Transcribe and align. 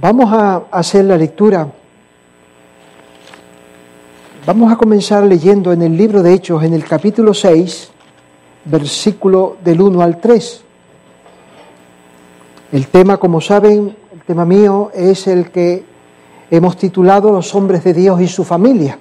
Vamos 0.00 0.32
a 0.32 0.62
hacer 0.70 1.04
la 1.04 1.18
lectura. 1.18 1.68
Vamos 4.46 4.72
a 4.72 4.76
comenzar 4.76 5.24
leyendo 5.24 5.74
en 5.74 5.82
el 5.82 5.94
libro 5.94 6.22
de 6.22 6.32
Hechos, 6.32 6.64
en 6.64 6.72
el 6.72 6.84
capítulo 6.84 7.34
6, 7.34 7.90
versículo 8.64 9.58
del 9.62 9.78
1 9.78 10.00
al 10.00 10.18
3. 10.18 10.64
El 12.72 12.86
tema, 12.86 13.18
como 13.18 13.42
saben, 13.42 13.94
el 14.14 14.22
tema 14.22 14.46
mío 14.46 14.90
es 14.94 15.26
el 15.26 15.50
que 15.50 15.84
hemos 16.50 16.78
titulado 16.78 17.30
Los 17.30 17.54
hombres 17.54 17.84
de 17.84 17.92
Dios 17.92 18.22
y 18.22 18.26
su 18.26 18.42
familia. 18.42 18.98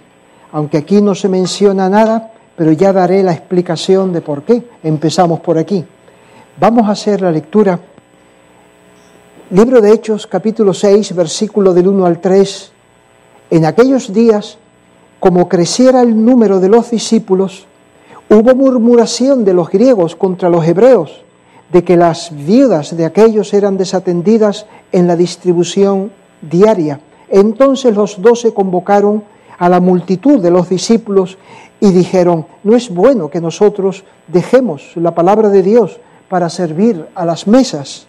Aunque 0.51 0.79
aquí 0.79 1.01
no 1.01 1.15
se 1.15 1.29
menciona 1.29 1.87
nada, 1.87 2.33
pero 2.57 2.73
ya 2.73 2.91
daré 2.91 3.23
la 3.23 3.31
explicación 3.31 4.11
de 4.11 4.19
por 4.19 4.43
qué. 4.43 4.67
Empezamos 4.83 5.39
por 5.39 5.57
aquí. 5.57 5.85
Vamos 6.59 6.89
a 6.89 6.91
hacer 6.91 7.21
la 7.21 7.31
lectura 7.31 7.79
Libro 9.51 9.81
de 9.81 9.91
Hechos, 9.91 10.27
capítulo 10.27 10.75
6, 10.75 11.15
versículo 11.15 11.73
del 11.73 11.87
1 11.87 12.05
al 12.05 12.21
3. 12.21 12.71
En 13.49 13.65
aquellos 13.65 14.13
días, 14.13 14.59
como 15.19 15.49
creciera 15.49 16.03
el 16.03 16.23
número 16.23 16.59
de 16.59 16.69
los 16.69 16.91
discípulos, 16.91 17.65
hubo 18.29 18.53
murmuración 18.53 19.43
de 19.45 19.55
los 19.55 19.71
griegos 19.71 20.15
contra 20.15 20.49
los 20.49 20.67
hebreos, 20.67 21.23
de 21.73 21.83
que 21.83 21.97
las 21.97 22.29
viudas 22.31 22.95
de 22.95 23.05
aquellos 23.05 23.51
eran 23.55 23.75
desatendidas 23.75 24.67
en 24.91 25.07
la 25.07 25.15
distribución 25.15 26.11
diaria. 26.43 26.99
Entonces 27.27 27.95
los 27.95 28.21
doce 28.21 28.53
convocaron 28.53 29.23
a 29.57 29.67
la 29.67 29.79
multitud 29.79 30.43
de 30.43 30.51
los 30.51 30.69
discípulos 30.69 31.39
y 31.79 31.89
dijeron, 31.89 32.45
no 32.63 32.75
es 32.75 32.93
bueno 32.93 33.31
que 33.31 33.41
nosotros 33.41 34.03
dejemos 34.27 34.91
la 34.95 35.15
palabra 35.15 35.49
de 35.49 35.63
Dios 35.63 35.99
para 36.29 36.49
servir 36.49 37.07
a 37.15 37.25
las 37.25 37.47
mesas. 37.47 38.08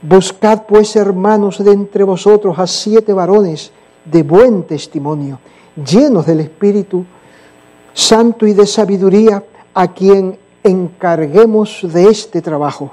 Buscad 0.00 0.62
pues, 0.62 0.94
hermanos, 0.94 1.62
de 1.62 1.72
entre 1.72 2.04
vosotros 2.04 2.58
a 2.58 2.66
siete 2.66 3.12
varones 3.12 3.72
de 4.04 4.22
buen 4.22 4.62
testimonio, 4.62 5.40
llenos 5.76 6.26
del 6.26 6.40
Espíritu 6.40 7.04
Santo 7.92 8.46
y 8.46 8.52
de 8.52 8.66
sabiduría, 8.66 9.42
a 9.74 9.92
quien 9.92 10.38
encarguemos 10.62 11.80
de 11.82 12.08
este 12.08 12.40
trabajo. 12.42 12.92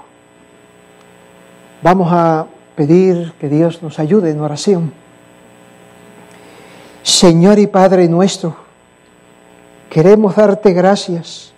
Vamos 1.84 2.10
a 2.12 2.48
pedir 2.76 3.34
que 3.40 3.50
Dios 3.50 3.84
nos 3.84 4.00
ayude 4.00 4.32
en 4.32 4.40
oración. 4.40 4.92
Señor 7.04 7.60
y 7.60 7.68
Padre 7.68 8.08
nuestro, 8.08 8.56
queremos 9.90 10.36
darte 10.36 10.74
gracias 10.74 11.54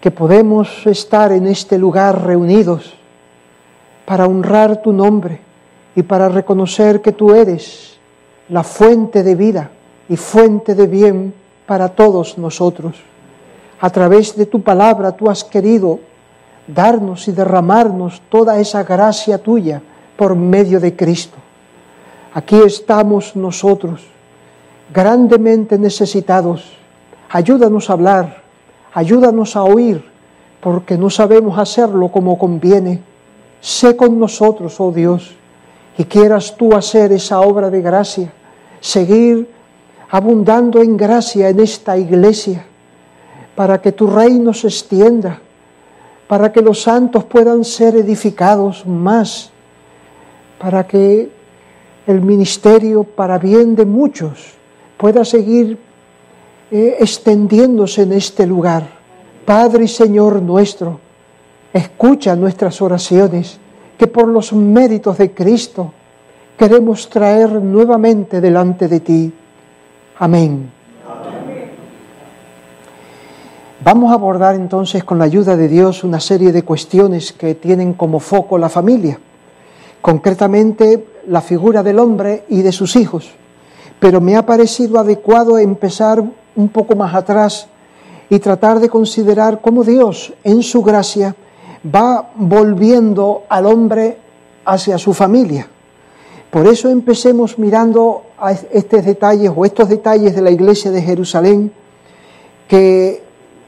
que 0.00 0.10
podemos 0.10 0.84
estar 0.86 1.30
en 1.30 1.46
este 1.46 1.78
lugar 1.78 2.24
reunidos 2.24 2.96
para 4.12 4.26
honrar 4.26 4.82
tu 4.82 4.92
nombre 4.92 5.40
y 5.96 6.02
para 6.02 6.28
reconocer 6.28 7.00
que 7.00 7.12
tú 7.12 7.32
eres 7.32 7.96
la 8.50 8.62
fuente 8.62 9.22
de 9.22 9.34
vida 9.34 9.70
y 10.06 10.18
fuente 10.18 10.74
de 10.74 10.86
bien 10.86 11.32
para 11.64 11.88
todos 11.88 12.36
nosotros. 12.36 13.00
A 13.80 13.88
través 13.88 14.36
de 14.36 14.44
tu 14.44 14.60
palabra 14.60 15.12
tú 15.12 15.30
has 15.30 15.42
querido 15.42 15.98
darnos 16.66 17.26
y 17.26 17.32
derramarnos 17.32 18.20
toda 18.28 18.60
esa 18.60 18.84
gracia 18.84 19.38
tuya 19.38 19.80
por 20.18 20.36
medio 20.36 20.78
de 20.78 20.94
Cristo. 20.94 21.38
Aquí 22.34 22.56
estamos 22.56 23.34
nosotros, 23.34 24.02
grandemente 24.92 25.78
necesitados. 25.78 26.76
Ayúdanos 27.30 27.88
a 27.88 27.94
hablar, 27.94 28.42
ayúdanos 28.92 29.56
a 29.56 29.62
oír, 29.62 30.04
porque 30.60 30.98
no 30.98 31.08
sabemos 31.08 31.58
hacerlo 31.58 32.08
como 32.08 32.36
conviene 32.36 33.10
sé 33.62 33.96
con 33.96 34.18
nosotros, 34.18 34.78
oh 34.80 34.90
Dios, 34.90 35.36
y 35.96 36.04
quieras 36.04 36.56
tú 36.56 36.74
hacer 36.74 37.12
esa 37.12 37.40
obra 37.40 37.70
de 37.70 37.80
gracia, 37.80 38.32
seguir 38.80 39.48
abundando 40.10 40.82
en 40.82 40.96
gracia 40.96 41.48
en 41.48 41.60
esta 41.60 41.96
iglesia, 41.96 42.66
para 43.54 43.80
que 43.80 43.92
tu 43.92 44.08
reino 44.08 44.52
se 44.52 44.66
extienda, 44.66 45.40
para 46.26 46.50
que 46.50 46.60
los 46.60 46.82
santos 46.82 47.24
puedan 47.24 47.64
ser 47.64 47.94
edificados 47.94 48.84
más, 48.84 49.50
para 50.58 50.86
que 50.86 51.30
el 52.06 52.20
ministerio 52.20 53.04
para 53.04 53.38
bien 53.38 53.76
de 53.76 53.84
muchos 53.84 54.54
pueda 54.96 55.24
seguir 55.24 55.78
eh, 56.70 56.96
extendiéndose 56.98 58.02
en 58.02 58.12
este 58.12 58.44
lugar. 58.44 58.88
Padre 59.44 59.84
y 59.84 59.88
Señor 59.88 60.42
nuestro, 60.42 61.00
Escucha 61.72 62.36
nuestras 62.36 62.82
oraciones 62.82 63.58
que 63.96 64.06
por 64.06 64.28
los 64.28 64.52
méritos 64.52 65.16
de 65.18 65.32
Cristo 65.32 65.92
queremos 66.58 67.08
traer 67.08 67.50
nuevamente 67.50 68.40
delante 68.40 68.88
de 68.88 69.00
ti. 69.00 69.32
Amén. 70.18 70.70
Vamos 73.84 74.12
a 74.12 74.14
abordar 74.14 74.54
entonces 74.54 75.02
con 75.02 75.18
la 75.18 75.24
ayuda 75.24 75.56
de 75.56 75.66
Dios 75.66 76.04
una 76.04 76.20
serie 76.20 76.52
de 76.52 76.62
cuestiones 76.62 77.32
que 77.32 77.56
tienen 77.56 77.94
como 77.94 78.20
foco 78.20 78.56
la 78.58 78.68
familia, 78.68 79.18
concretamente 80.00 81.04
la 81.26 81.40
figura 81.40 81.82
del 81.82 81.98
hombre 81.98 82.44
y 82.48 82.62
de 82.62 82.70
sus 82.70 82.94
hijos. 82.94 83.32
Pero 83.98 84.20
me 84.20 84.36
ha 84.36 84.46
parecido 84.46 85.00
adecuado 85.00 85.58
empezar 85.58 86.22
un 86.54 86.68
poco 86.68 86.94
más 86.94 87.14
atrás 87.14 87.66
y 88.28 88.38
tratar 88.38 88.78
de 88.78 88.88
considerar 88.88 89.60
cómo 89.60 89.82
Dios, 89.82 90.32
en 90.44 90.62
su 90.62 90.82
gracia, 90.82 91.34
va 91.84 92.30
volviendo 92.34 93.44
al 93.48 93.66
hombre 93.66 94.18
hacia 94.64 94.98
su 94.98 95.12
familia. 95.12 95.68
Por 96.50 96.66
eso 96.66 96.90
empecemos 96.90 97.58
mirando 97.58 98.22
a 98.38 98.52
estos 98.52 99.04
detalles 99.04 99.50
o 99.54 99.64
estos 99.64 99.88
detalles 99.88 100.34
de 100.34 100.42
la 100.42 100.50
iglesia 100.50 100.90
de 100.90 101.02
Jerusalén 101.02 101.72
que 102.68 103.22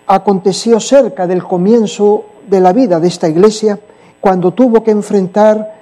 aconteció 0.06 0.80
cerca 0.80 1.26
del 1.26 1.42
comienzo 1.42 2.24
de 2.48 2.60
la 2.60 2.72
vida 2.72 3.00
de 3.00 3.08
esta 3.08 3.28
iglesia 3.28 3.78
cuando 4.20 4.52
tuvo 4.52 4.82
que 4.82 4.90
enfrentar 4.90 5.74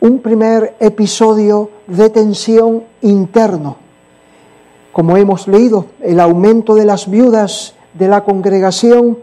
un 0.00 0.20
primer 0.20 0.76
episodio 0.80 1.70
de 1.86 2.10
tensión 2.10 2.84
interno. 3.02 3.76
Como 4.92 5.16
hemos 5.16 5.46
leído, 5.48 5.86
el 6.00 6.20
aumento 6.20 6.74
de 6.74 6.84
las 6.84 7.08
viudas 7.08 7.74
de 7.94 8.08
la 8.08 8.24
congregación 8.24 9.18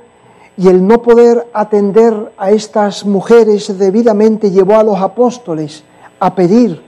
y 0.57 0.67
el 0.67 0.85
no 0.85 1.03
poder 1.03 1.47
atender 1.53 2.33
a 2.37 2.49
estas 2.49 3.05
mujeres 3.05 3.77
debidamente 3.77 4.49
llevó 4.49 4.77
a 4.77 4.83
los 4.83 4.99
apóstoles 4.99 5.83
a 6.19 6.33
pedir 6.33 6.81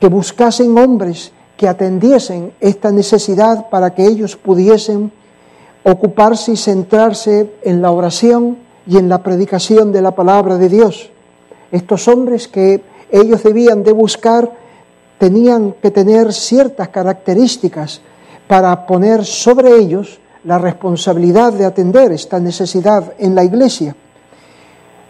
que 0.00 0.08
buscasen 0.08 0.76
hombres 0.76 1.32
que 1.56 1.68
atendiesen 1.68 2.52
esta 2.60 2.90
necesidad 2.90 3.70
para 3.70 3.94
que 3.94 4.04
ellos 4.04 4.36
pudiesen 4.36 5.12
ocuparse 5.84 6.52
y 6.52 6.56
centrarse 6.56 7.54
en 7.62 7.80
la 7.80 7.92
oración 7.92 8.58
y 8.86 8.98
en 8.98 9.08
la 9.08 9.22
predicación 9.22 9.92
de 9.92 10.02
la 10.02 10.10
palabra 10.10 10.56
de 10.56 10.68
Dios. 10.68 11.10
Estos 11.70 12.08
hombres 12.08 12.48
que 12.48 12.82
ellos 13.10 13.42
debían 13.44 13.84
de 13.84 13.92
buscar 13.92 14.50
tenían 15.18 15.74
que 15.80 15.90
tener 15.92 16.32
ciertas 16.32 16.88
características 16.88 18.00
para 18.48 18.86
poner 18.86 19.24
sobre 19.24 19.76
ellos 19.76 20.18
la 20.46 20.58
responsabilidad 20.58 21.52
de 21.52 21.64
atender 21.64 22.12
esta 22.12 22.38
necesidad 22.38 23.14
en 23.18 23.34
la 23.34 23.42
iglesia. 23.42 23.96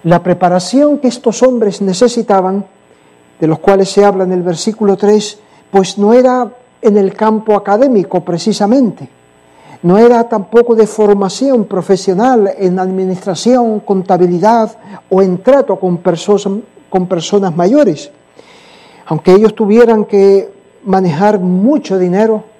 La 0.02 0.22
preparación 0.22 0.98
que 0.98 1.08
estos 1.08 1.42
hombres 1.42 1.82
necesitaban, 1.82 2.64
de 3.38 3.46
los 3.46 3.58
cuales 3.58 3.90
se 3.90 4.02
habla 4.02 4.24
en 4.24 4.32
el 4.32 4.42
versículo 4.42 4.96
3, 4.96 5.38
pues 5.70 5.98
no 5.98 6.14
era 6.14 6.50
en 6.80 6.96
el 6.96 7.12
campo 7.12 7.54
académico 7.54 8.24
precisamente, 8.24 9.10
no 9.82 9.98
era 9.98 10.26
tampoco 10.26 10.74
de 10.74 10.86
formación 10.86 11.66
profesional 11.66 12.50
en 12.56 12.78
administración, 12.78 13.80
contabilidad 13.80 14.78
o 15.10 15.20
en 15.20 15.42
trato 15.42 15.78
con 15.78 16.00
con 16.88 17.06
personas 17.06 17.54
mayores. 17.54 18.10
Aunque 19.04 19.32
ellos 19.32 19.54
tuvieran 19.54 20.06
que 20.06 20.50
manejar 20.84 21.40
mucho 21.40 21.98
dinero, 21.98 22.55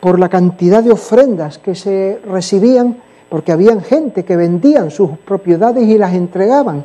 por 0.00 0.18
la 0.18 0.28
cantidad 0.28 0.82
de 0.82 0.92
ofrendas 0.92 1.58
que 1.58 1.74
se 1.74 2.18
recibían, 2.24 2.96
porque 3.28 3.52
habían 3.52 3.82
gente 3.82 4.24
que 4.24 4.36
vendían 4.36 4.90
sus 4.90 5.10
propiedades 5.18 5.86
y 5.86 5.98
las 5.98 6.14
entregaban 6.14 6.84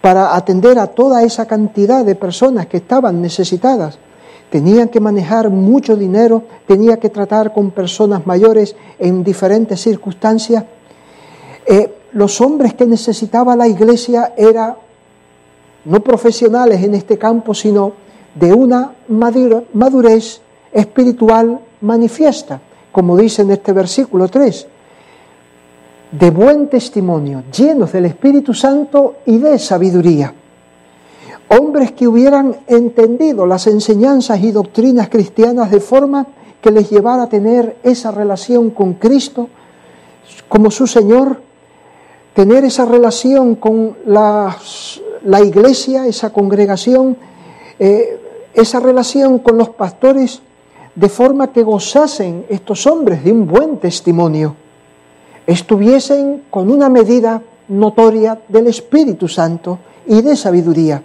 para 0.00 0.36
atender 0.36 0.78
a 0.78 0.88
toda 0.88 1.22
esa 1.22 1.46
cantidad 1.46 2.04
de 2.04 2.14
personas 2.14 2.66
que 2.66 2.76
estaban 2.76 3.20
necesitadas. 3.22 3.98
Tenían 4.50 4.88
que 4.88 5.00
manejar 5.00 5.48
mucho 5.48 5.96
dinero, 5.96 6.42
tenía 6.66 6.98
que 6.98 7.08
tratar 7.08 7.52
con 7.52 7.70
personas 7.70 8.26
mayores 8.26 8.76
en 8.98 9.24
diferentes 9.24 9.80
circunstancias. 9.80 10.64
Eh, 11.66 11.94
los 12.12 12.40
hombres 12.40 12.74
que 12.74 12.86
necesitaba 12.86 13.56
la 13.56 13.68
iglesia 13.68 14.34
eran 14.36 14.74
no 15.84 16.00
profesionales 16.00 16.82
en 16.82 16.94
este 16.94 17.16
campo, 17.16 17.54
sino 17.54 17.92
de 18.34 18.52
una 18.52 18.92
madurez 19.08 20.40
espiritual 20.72 21.60
manifiesta, 21.82 22.60
como 22.92 23.16
dice 23.16 23.42
en 23.42 23.50
este 23.52 23.72
versículo 23.72 24.28
3, 24.28 24.66
de 26.12 26.30
buen 26.30 26.68
testimonio, 26.68 27.44
llenos 27.56 27.92
del 27.92 28.06
Espíritu 28.06 28.52
Santo 28.54 29.16
y 29.26 29.38
de 29.38 29.58
sabiduría. 29.58 30.34
hombres 31.52 31.90
que 31.92 32.06
hubieran 32.06 32.56
entendido 32.68 33.44
las 33.44 33.66
enseñanzas 33.66 34.40
y 34.40 34.52
doctrinas 34.52 35.08
cristianas 35.08 35.70
de 35.72 35.80
forma 35.80 36.26
que 36.60 36.70
les 36.70 36.90
llevara 36.90 37.24
a 37.24 37.28
tener 37.28 37.76
esa 37.82 38.12
relación 38.12 38.70
con 38.70 38.94
Cristo 38.94 39.48
como 40.48 40.70
su 40.70 40.86
Señor, 40.86 41.40
tener 42.34 42.64
esa 42.64 42.84
relación 42.84 43.56
con 43.56 43.96
la, 44.06 44.56
la 45.24 45.40
iglesia, 45.40 46.06
esa 46.06 46.30
congregación, 46.32 47.16
eh, 47.78 48.20
esa 48.54 48.80
relación 48.80 49.38
con 49.38 49.56
los 49.56 49.70
pastores, 49.70 50.42
de 50.94 51.08
forma 51.08 51.52
que 51.52 51.62
gozasen 51.62 52.46
estos 52.48 52.86
hombres 52.86 53.24
de 53.24 53.32
un 53.32 53.46
buen 53.46 53.78
testimonio, 53.78 54.56
estuviesen 55.46 56.42
con 56.50 56.70
una 56.70 56.88
medida 56.88 57.42
notoria 57.68 58.38
del 58.48 58.66
Espíritu 58.66 59.28
Santo 59.28 59.78
y 60.06 60.22
de 60.22 60.36
sabiduría. 60.36 61.02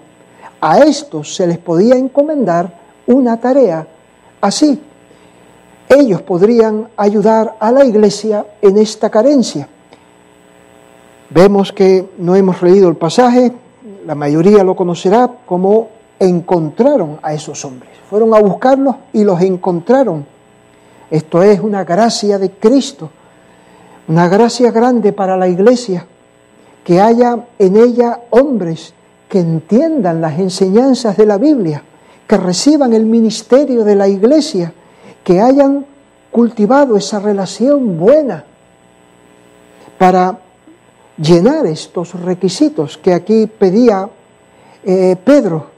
A 0.61 0.79
estos 0.79 1.35
se 1.35 1.47
les 1.47 1.57
podía 1.57 1.95
encomendar 1.95 2.71
una 3.07 3.39
tarea 3.39 3.87
así. 4.41 4.81
Ellos 5.88 6.21
podrían 6.23 6.89
ayudar 6.97 7.55
a 7.59 7.71
la 7.71 7.85
iglesia 7.85 8.45
en 8.61 8.77
esta 8.77 9.09
carencia. 9.09 9.69
Vemos 11.29 11.71
que 11.71 12.09
no 12.17 12.35
hemos 12.35 12.61
leído 12.61 12.89
el 12.89 12.95
pasaje, 12.95 13.51
la 14.05 14.15
mayoría 14.15 14.63
lo 14.63 14.75
conocerá 14.75 15.29
como 15.45 15.89
encontraron 16.19 17.19
a 17.21 17.33
esos 17.33 17.63
hombres. 17.65 17.91
Fueron 18.09 18.33
a 18.33 18.39
buscarlos 18.39 18.95
y 19.13 19.23
los 19.23 19.41
encontraron. 19.41 20.25
Esto 21.09 21.44
es 21.44 21.59
una 21.59 21.83
gracia 21.83 22.39
de 22.39 22.51
Cristo, 22.51 23.09
una 24.07 24.27
gracia 24.27 24.71
grande 24.71 25.13
para 25.13 25.38
la 25.38 25.47
iglesia, 25.47 26.06
que 26.83 27.01
haya 27.01 27.45
en 27.59 27.77
ella 27.77 28.21
hombres 28.29 28.94
que 29.29 29.39
entiendan 29.39 30.21
las 30.21 30.39
enseñanzas 30.39 31.17
de 31.17 31.25
la 31.25 31.38
Biblia, 31.38 31.83
que 32.27 32.38
reciban 32.38 32.94
el 32.94 33.06
ministerio 33.06 33.83
de 33.83 33.95
la 33.95 34.07
iglesia, 34.07 34.73
que 35.23 35.41
hayan 35.41 35.85
cultivado 36.31 36.97
esa 36.97 37.19
relación 37.19 37.97
buena 37.97 38.44
para 39.97 40.39
llenar 41.17 41.65
estos 41.65 42.13
requisitos 42.13 42.97
que 42.97 43.13
aquí 43.13 43.47
pedía 43.47 44.09
eh, 44.83 45.15
Pedro. 45.23 45.75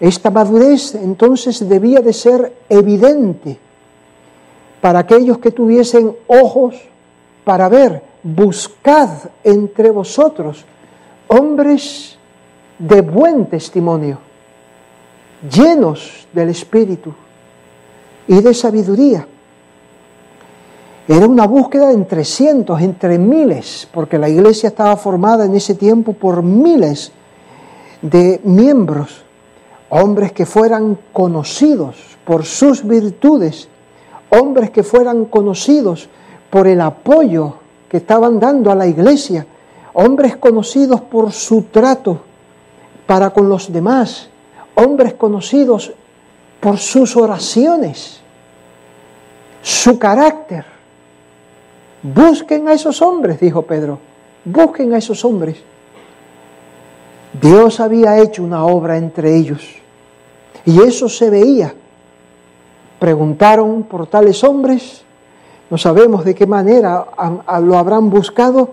Esta 0.00 0.30
madurez 0.30 0.94
entonces 0.94 1.68
debía 1.68 2.00
de 2.00 2.12
ser 2.12 2.52
evidente 2.68 3.58
para 4.80 4.98
aquellos 4.98 5.38
que 5.38 5.50
tuviesen 5.50 6.14
ojos 6.26 6.74
para 7.44 7.68
ver, 7.68 8.02
buscad 8.22 9.08
entre 9.42 9.90
vosotros 9.90 10.64
hombres 11.28 12.18
de 12.78 13.00
buen 13.00 13.46
testimonio, 13.46 14.18
llenos 15.50 16.26
del 16.32 16.50
Espíritu 16.50 17.14
y 18.26 18.40
de 18.40 18.54
sabiduría. 18.54 19.26
Era 21.06 21.26
una 21.26 21.46
búsqueda 21.46 21.92
entre 21.92 22.24
cientos, 22.24 22.80
entre 22.80 23.18
miles, 23.18 23.88
porque 23.92 24.18
la 24.18 24.28
iglesia 24.28 24.68
estaba 24.68 24.96
formada 24.96 25.44
en 25.44 25.54
ese 25.54 25.74
tiempo 25.74 26.14
por 26.14 26.42
miles 26.42 27.12
de 28.00 28.40
miembros, 28.44 29.22
hombres 29.96 30.32
que 30.32 30.44
fueran 30.44 30.98
conocidos 31.12 31.96
por 32.24 32.44
sus 32.44 32.84
virtudes, 32.84 33.68
hombres 34.28 34.70
que 34.70 34.82
fueran 34.82 35.26
conocidos 35.26 36.08
por 36.50 36.66
el 36.66 36.80
apoyo 36.80 37.54
que 37.88 37.98
estaban 37.98 38.40
dando 38.40 38.72
a 38.72 38.74
la 38.74 38.88
iglesia, 38.88 39.46
hombres 39.92 40.36
conocidos 40.36 41.00
por 41.00 41.30
su 41.30 41.62
trato 41.70 42.22
para 43.06 43.30
con 43.30 43.48
los 43.48 43.72
demás, 43.72 44.28
hombres 44.74 45.14
conocidos 45.14 45.92
por 46.58 46.78
sus 46.78 47.16
oraciones, 47.16 48.20
su 49.62 49.96
carácter. 49.96 50.64
Busquen 52.02 52.66
a 52.66 52.72
esos 52.72 53.00
hombres, 53.00 53.38
dijo 53.38 53.62
Pedro, 53.62 54.00
busquen 54.44 54.92
a 54.92 54.98
esos 54.98 55.24
hombres. 55.24 55.58
Dios 57.40 57.78
había 57.78 58.18
hecho 58.18 58.42
una 58.42 58.64
obra 58.64 58.96
entre 58.96 59.36
ellos 59.36 59.83
y 60.64 60.80
eso 60.82 61.08
se 61.08 61.30
veía. 61.30 61.74
Preguntaron 62.98 63.82
por 63.84 64.06
tales 64.06 64.42
hombres, 64.44 65.02
no 65.70 65.78
sabemos 65.78 66.24
de 66.24 66.34
qué 66.34 66.46
manera 66.46 67.06
lo 67.62 67.78
habrán 67.78 68.10
buscado, 68.10 68.70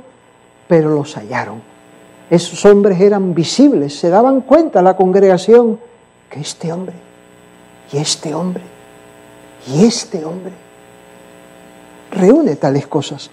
pero 0.67 0.89
los 0.89 1.15
hallaron. 1.15 1.61
Esos 2.29 2.63
hombres 2.65 3.01
eran 3.01 3.33
visibles, 3.33 3.99
se 3.99 4.09
daban 4.09 4.41
cuenta 4.41 4.81
la 4.81 4.95
congregación 4.95 5.79
que 6.29 6.39
este 6.39 6.71
hombre, 6.71 6.95
y 7.91 7.97
este 7.97 8.33
hombre, 8.33 8.63
y 9.67 9.85
este 9.85 10.23
hombre, 10.23 10.53
reúne 12.11 12.55
tales 12.55 12.87
cosas. 12.87 13.31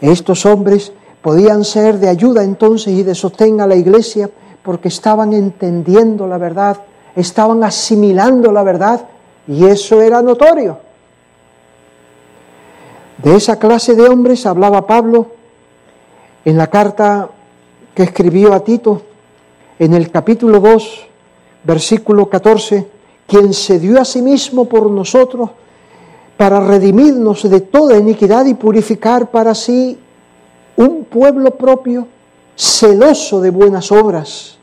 Estos 0.00 0.44
hombres 0.44 0.92
podían 1.22 1.64
ser 1.64 1.98
de 1.98 2.08
ayuda 2.08 2.44
entonces 2.44 2.92
y 2.92 3.02
de 3.02 3.14
sostén 3.14 3.60
a 3.60 3.66
la 3.66 3.76
iglesia 3.76 4.30
porque 4.62 4.88
estaban 4.88 5.32
entendiendo 5.32 6.26
la 6.26 6.38
verdad, 6.38 6.78
estaban 7.18 7.64
asimilando 7.64 8.52
la 8.52 8.62
verdad 8.62 9.00
y 9.46 9.64
eso 9.64 10.00
era 10.00 10.22
notorio. 10.22 10.78
De 13.18 13.34
esa 13.34 13.58
clase 13.58 13.94
de 13.94 14.08
hombres 14.08 14.46
hablaba 14.46 14.86
Pablo 14.86 15.26
en 16.44 16.56
la 16.56 16.68
carta 16.68 17.28
que 17.94 18.04
escribió 18.04 18.54
a 18.54 18.60
Tito 18.60 19.02
en 19.80 19.94
el 19.94 20.12
capítulo 20.12 20.60
2, 20.60 21.06
versículo 21.64 22.28
14, 22.28 22.86
quien 23.26 23.52
se 23.52 23.80
dio 23.80 24.00
a 24.00 24.04
sí 24.04 24.22
mismo 24.22 24.66
por 24.66 24.88
nosotros 24.88 25.50
para 26.36 26.60
redimirnos 26.60 27.50
de 27.50 27.60
toda 27.60 27.98
iniquidad 27.98 28.46
y 28.46 28.54
purificar 28.54 29.28
para 29.32 29.56
sí 29.56 29.98
un 30.76 31.04
pueblo 31.04 31.50
propio 31.50 32.06
celoso 32.54 33.40
de 33.40 33.50
buenas 33.50 33.90
obras. 33.90 34.56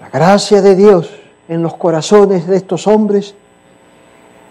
La 0.00 0.08
gracia 0.08 0.62
de 0.62 0.74
Dios 0.74 1.23
en 1.48 1.62
los 1.62 1.74
corazones 1.74 2.46
de 2.46 2.56
estos 2.56 2.86
hombres 2.86 3.34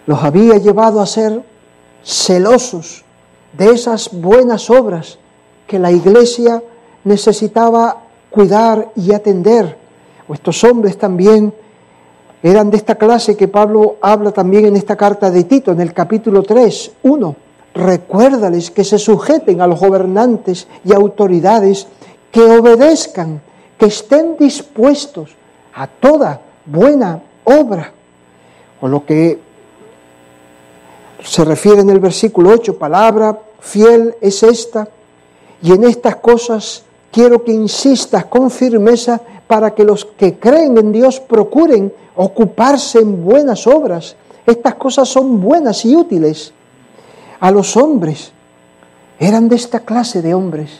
los 0.05 0.23
había 0.23 0.57
llevado 0.57 1.01
a 1.01 1.05
ser 1.05 1.41
celosos 2.03 3.03
de 3.57 3.71
esas 3.71 4.09
buenas 4.11 4.69
obras 4.69 5.17
que 5.67 5.79
la 5.79 5.91
iglesia 5.91 6.61
necesitaba 7.03 7.97
cuidar 8.29 8.91
y 8.95 9.13
atender. 9.13 9.77
Estos 10.31 10.63
hombres 10.63 10.97
también 10.97 11.53
eran 12.41 12.69
de 12.69 12.77
esta 12.77 12.95
clase 12.95 13.37
que 13.37 13.47
Pablo 13.47 13.97
habla 14.01 14.31
también 14.31 14.65
en 14.65 14.75
esta 14.75 14.95
carta 14.95 15.29
de 15.29 15.43
Tito, 15.43 15.71
en 15.71 15.79
el 15.79 15.93
capítulo 15.93 16.43
3, 16.43 16.91
1. 17.03 17.35
Recuérdales 17.75 18.71
que 18.71 18.83
se 18.83 18.99
sujeten 18.99 19.61
a 19.61 19.67
los 19.67 19.79
gobernantes 19.79 20.67
y 20.83 20.93
autoridades, 20.93 21.87
que 22.31 22.41
obedezcan, 22.41 23.41
que 23.77 23.85
estén 23.85 24.35
dispuestos 24.37 25.35
a 25.75 25.87
toda 25.87 26.41
buena 26.65 27.21
obra. 27.43 27.91
O 28.81 28.87
lo 28.87 29.05
que 29.05 29.39
se 31.23 31.45
refiere 31.45 31.81
en 31.81 31.89
el 31.89 31.99
versículo 31.99 32.51
8, 32.51 32.77
palabra 32.77 33.39
fiel 33.59 34.15
es 34.19 34.43
esta, 34.43 34.87
y 35.61 35.71
en 35.71 35.85
estas 35.85 36.17
cosas 36.17 36.83
quiero 37.11 37.43
que 37.43 37.53
insistas 37.53 38.25
con 38.25 38.51
firmeza 38.51 39.21
para 39.47 39.73
que 39.73 39.83
los 39.83 40.05
que 40.05 40.37
creen 40.37 40.77
en 40.77 40.91
Dios 40.91 41.19
procuren 41.19 41.93
ocuparse 42.15 42.99
en 42.99 43.23
buenas 43.23 43.65
obras. 43.67 44.15
Estas 44.45 44.75
cosas 44.75 45.07
son 45.07 45.39
buenas 45.39 45.85
y 45.85 45.95
útiles 45.95 46.51
a 47.39 47.51
los 47.51 47.77
hombres. 47.77 48.31
Eran 49.19 49.47
de 49.47 49.55
esta 49.55 49.79
clase 49.79 50.21
de 50.21 50.33
hombres 50.33 50.71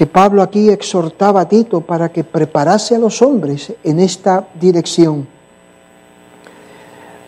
que 0.00 0.06
Pablo 0.06 0.40
aquí 0.40 0.70
exhortaba 0.70 1.42
a 1.42 1.48
Tito 1.52 1.82
para 1.82 2.08
que 2.08 2.24
preparase 2.24 2.96
a 2.96 2.98
los 2.98 3.20
hombres 3.20 3.74
en 3.84 4.00
esta 4.00 4.48
dirección. 4.58 5.28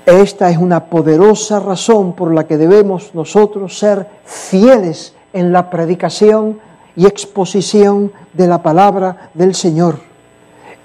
Esta 0.06 0.48
es 0.48 0.56
una 0.56 0.86
poderosa 0.86 1.60
razón 1.60 2.14
por 2.14 2.32
la 2.32 2.46
que 2.46 2.56
debemos 2.56 3.14
nosotros 3.14 3.78
ser 3.78 4.06
fieles 4.24 5.12
en 5.34 5.52
la 5.52 5.68
predicación 5.68 6.60
y 6.96 7.04
exposición 7.04 8.10
de 8.32 8.46
la 8.46 8.62
palabra 8.62 9.28
del 9.34 9.54
Señor. 9.54 9.98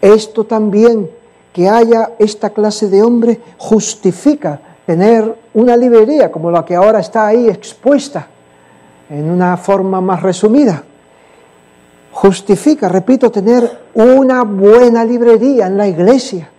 Esto 0.01 0.43
también 0.43 1.09
que 1.53 1.69
haya 1.69 2.15
esta 2.19 2.49
clase 2.49 2.89
de 2.89 3.01
hombre 3.01 3.39
justifica 3.57 4.59
tener 4.85 5.33
una 5.53 5.77
librería 5.77 6.33
como 6.33 6.51
la 6.51 6.65
que 6.65 6.75
ahora 6.75 6.99
está 6.99 7.27
ahí 7.27 7.47
expuesta 7.47 8.27
en 9.09 9.31
una 9.31 9.55
forma 9.55 10.01
más 10.01 10.21
resumida. 10.21 10.83
Justifica, 12.17 12.89
repito, 12.89 13.29
tener 13.29 13.89
una 13.93 14.43
buena 14.43 15.05
librería 15.05 15.67
en 15.67 15.77
la 15.77 15.87
iglesia 15.87 16.49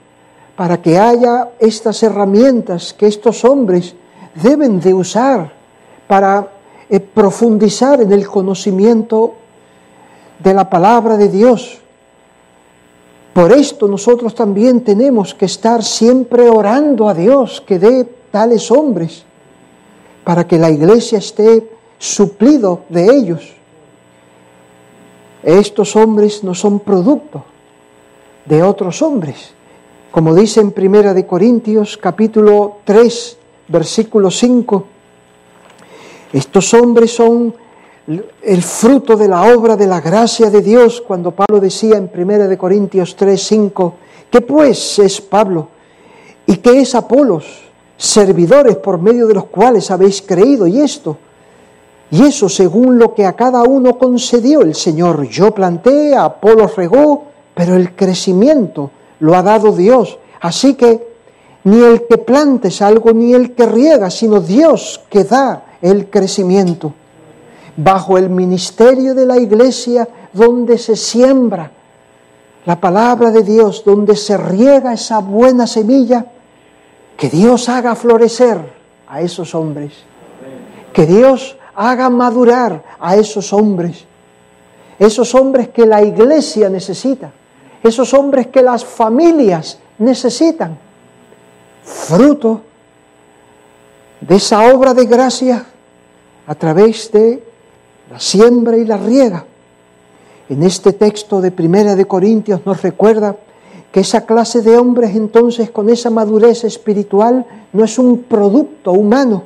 para 0.55 0.81
que 0.81 0.97
haya 0.97 1.51
estas 1.59 2.01
herramientas 2.05 2.93
que 2.93 3.09
estos 3.09 3.45
hombres 3.45 3.97
deben 4.41 4.79
de 4.79 4.95
usar 4.95 5.53
para 6.07 6.47
eh, 6.89 7.01
profundizar 7.01 8.01
en 8.01 8.13
el 8.13 8.29
conocimiento 8.29 9.35
de 10.39 10.55
la 10.55 10.71
palabra 10.71 11.17
de 11.17 11.29
Dios, 11.29 11.81
Por 13.35 13.53
esto 13.53 13.87
nosotros 13.87 14.35
también 14.35 14.83
tenemos 14.83 15.35
que 15.35 15.47
estar 15.47 15.83
siempre 15.83 16.49
orando 16.49 17.09
a 17.09 17.15
Dios 17.15 17.61
que 17.61 17.79
dé 17.79 18.05
tales 18.31 18.71
hombres 18.71 19.25
para 20.25 20.47
que 20.47 20.59
la 20.59 20.71
iglesia 20.71 21.19
esté 21.19 21.69
suplido 21.99 22.83
de 22.89 23.07
ellos. 23.07 23.58
Estos 25.49 25.97
hombres 25.97 26.45
no 26.45 26.55
son 26.55 26.81
producto 26.81 27.43
de 28.45 28.63
otros 28.63 29.01
hombres. 29.01 29.55
Como 30.11 30.35
dice 30.35 30.61
en 30.61 30.73
Primera 30.73 31.15
de 31.15 31.27
Corintios 31.27 31.97
capítulo 31.97 32.81
3, 32.85 33.39
versículo 33.69 34.31
5, 34.31 34.85
estos 36.35 36.75
hombres 36.75 37.15
son 37.15 37.55
el 38.43 38.63
fruto 38.63 39.17
de 39.17 39.27
la 39.27 39.55
obra 39.55 39.75
de 39.75 39.87
la 39.87 40.03
gracia 40.03 40.51
de 40.51 40.61
Dios, 40.61 41.01
cuando 41.01 41.31
Pablo 41.31 41.61
decía 41.61 41.97
en 41.97 42.11
1 42.15 42.47
de 42.47 42.59
Corintios 42.59 43.17
3, 43.17 43.43
5, 43.43 43.95
que 44.31 44.43
pues 44.43 44.99
es 44.99 45.19
Pablo 45.23 45.69
y 46.45 46.59
que 46.59 46.79
es 46.79 46.95
Apolos, 46.95 47.63
servidores 47.97 48.77
por 48.77 49.01
medio 49.01 49.27
de 49.27 49.33
los 49.33 49.47
cuales 49.47 49.91
habéis 49.91 50.21
creído, 50.21 50.67
y 50.67 50.79
esto, 50.83 51.17
y 52.11 52.25
eso 52.25 52.49
según 52.49 52.99
lo 52.99 53.15
que 53.15 53.27
a 53.27 53.35
cada 53.35 53.63
uno 53.63 53.99
concedió 53.99 54.63
el 54.63 54.75
Señor. 54.75 55.29
Yo 55.29 55.51
planté, 55.53 56.17
Apolos 56.17 56.75
regó, 56.77 57.25
pero 57.55 57.77
el 57.77 57.95
crecimiento 57.95 58.91
lo 59.21 59.37
ha 59.37 59.43
dado 59.43 59.73
Dios. 59.73 60.19
Así 60.41 60.75
que 60.75 61.07
ni 61.65 61.83
el 61.83 62.07
que 62.07 62.17
plante 62.17 62.69
es 62.69 62.81
algo, 62.81 63.13
ni 63.13 63.35
el 63.35 63.55
que 63.55 63.67
riega, 63.67 64.11
sino 64.11 64.41
Dios 64.41 65.03
que 65.11 65.25
da 65.25 65.65
el 65.83 66.09
crecimiento 66.09 66.95
bajo 67.77 68.17
el 68.17 68.31
ministerio 68.31 69.15
de 69.15 69.27
la 69.27 69.39
iglesia 69.39 70.09
donde 70.33 70.79
se 70.79 70.97
siembra 70.97 71.71
la 72.65 72.81
palabra 72.81 73.31
de 73.31 73.43
Dios, 73.43 73.85
donde 73.85 74.17
se 74.17 74.37
riega 74.37 74.93
esa 74.93 75.21
buena 75.21 75.67
semilla, 75.67 76.27
que 77.17 77.29
Dios 77.29 77.69
haga 77.69 77.95
florecer 77.95 78.59
a 79.09 79.21
esos 79.21 79.55
hombres, 79.55 79.93
que 80.93 81.07
Dios 81.07 81.58
haga 81.81 82.11
madurar 82.11 82.83
a 82.99 83.15
esos 83.15 83.53
hombres, 83.53 84.05
esos 84.99 85.33
hombres 85.37 85.69
que 85.69 85.87
la 85.87 86.03
iglesia 86.03 86.69
necesita, 86.69 87.31
esos 87.85 88.13
hombres 88.15 88.49
que 88.49 88.63
las 88.63 88.85
familias 88.85 89.79
necesitan, 89.99 90.77
fruto 91.85 92.63
de 94.21 94.35
esa 94.35 94.75
obra 94.75 94.93
de 94.93 95.07
gracia 95.07 95.65
a 96.49 96.55
través 96.57 97.13
de 97.13 97.45
la 98.11 98.19
siembra 98.19 98.77
y 98.77 98.85
la 98.85 98.97
riega. 98.97 99.45
En 100.49 100.65
este 100.65 100.95
texto 100.95 101.41
de 101.41 101.53
Primera 101.53 101.95
de 101.95 102.07
Corintios 102.07 102.67
nos 102.67 102.83
recuerda 102.83 103.37
que 103.93 104.01
esa 104.01 104.27
clase 104.27 104.63
de 104.63 104.77
hombres 104.77 105.15
entonces 105.15 105.71
con 105.71 105.91
esa 105.91 106.11
madurez 106.11 106.65
espiritual 106.65 107.47
no 107.73 107.85
es 107.85 108.01
un 108.01 108.25
producto 108.25 108.91
humano, 108.91 109.45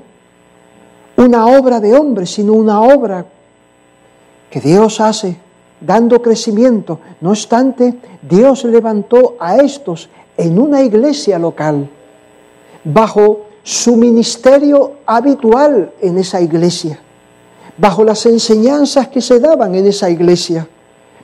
una 1.23 1.47
obra 1.47 1.81
de 1.81 1.95
hombre, 1.95 2.27
sino 2.27 2.53
una 2.53 2.81
obra 2.81 3.25
que 4.51 4.61
Dios 4.61 5.01
hace 5.01 5.37
dando 5.81 6.21
crecimiento. 6.21 7.01
No 7.21 7.31
obstante, 7.31 7.95
Dios 8.23 8.65
levantó 8.65 9.37
a 9.41 9.57
estos 9.57 10.09
en 10.37 10.59
una 10.59 10.83
iglesia 10.83 11.39
local, 11.39 11.89
bajo 12.85 13.47
su 13.63 13.97
ministerio 13.97 14.99
habitual 15.07 15.93
en 16.01 16.19
esa 16.19 16.41
iglesia 16.41 16.99
bajo 17.77 18.05
las 18.05 18.27
enseñanzas 18.27 19.09
que 19.09 19.21
se 19.21 19.41
daban 19.41 19.75
en 19.75 19.87
esa 19.87 20.11
iglesia, 20.11 20.69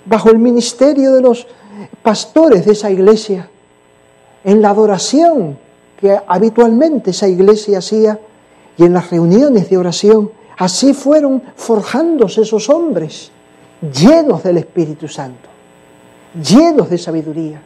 bajo 0.05 0.31
el 0.31 0.39
ministerio 0.39 1.13
de 1.13 1.21
los 1.21 1.47
pastores 2.03 2.65
de 2.65 2.73
esa 2.73 2.91
iglesia, 2.91 3.49
en 4.45 4.63
la 4.63 4.71
adoración 4.71 5.59
que 6.01 6.19
habitualmente 6.27 7.11
esa 7.11 7.29
iglesia 7.29 7.79
hacía 7.79 8.19
y 8.79 8.85
en 8.85 8.95
las 8.95 9.11
reuniones 9.11 9.69
de 9.69 9.77
oración. 9.77 10.31
Así 10.57 10.95
fueron 10.95 11.43
forjándose 11.55 12.43
esos 12.43 12.71
hombres 12.71 13.31
llenos 13.83 14.43
del 14.43 14.57
Espíritu 14.57 15.07
Santo, 15.07 15.49
llenos 16.43 16.89
de 16.89 16.99
sabiduría, 16.99 17.61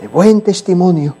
de 0.00 0.08
buen 0.08 0.40
testimonio, 0.42 1.16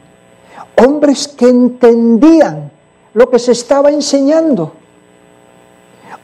hombres 0.76 1.26
que 1.26 1.48
entendían 1.48 2.70
lo 3.14 3.28
que 3.28 3.38
se 3.38 3.52
estaba 3.52 3.90
enseñando 3.90 4.72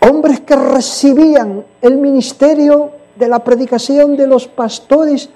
hombres 0.08 0.40
que 0.40 0.56
recibían 0.56 1.64
el 1.80 1.96
ministerio 1.96 2.90
de 3.16 3.28
la 3.28 3.44
predicación 3.44 4.16
de 4.16 4.26
los 4.26 4.48
pastores 4.48 5.28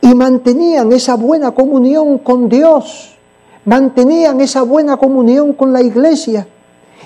y 0.00 0.14
mantenían 0.14 0.92
esa 0.92 1.16
buena 1.16 1.52
comunión 1.52 2.18
con 2.18 2.48
Dios, 2.48 3.16
mantenían 3.64 4.40
esa 4.40 4.62
buena 4.62 4.96
comunión 4.96 5.54
con 5.54 5.72
la 5.72 5.82
iglesia. 5.82 6.46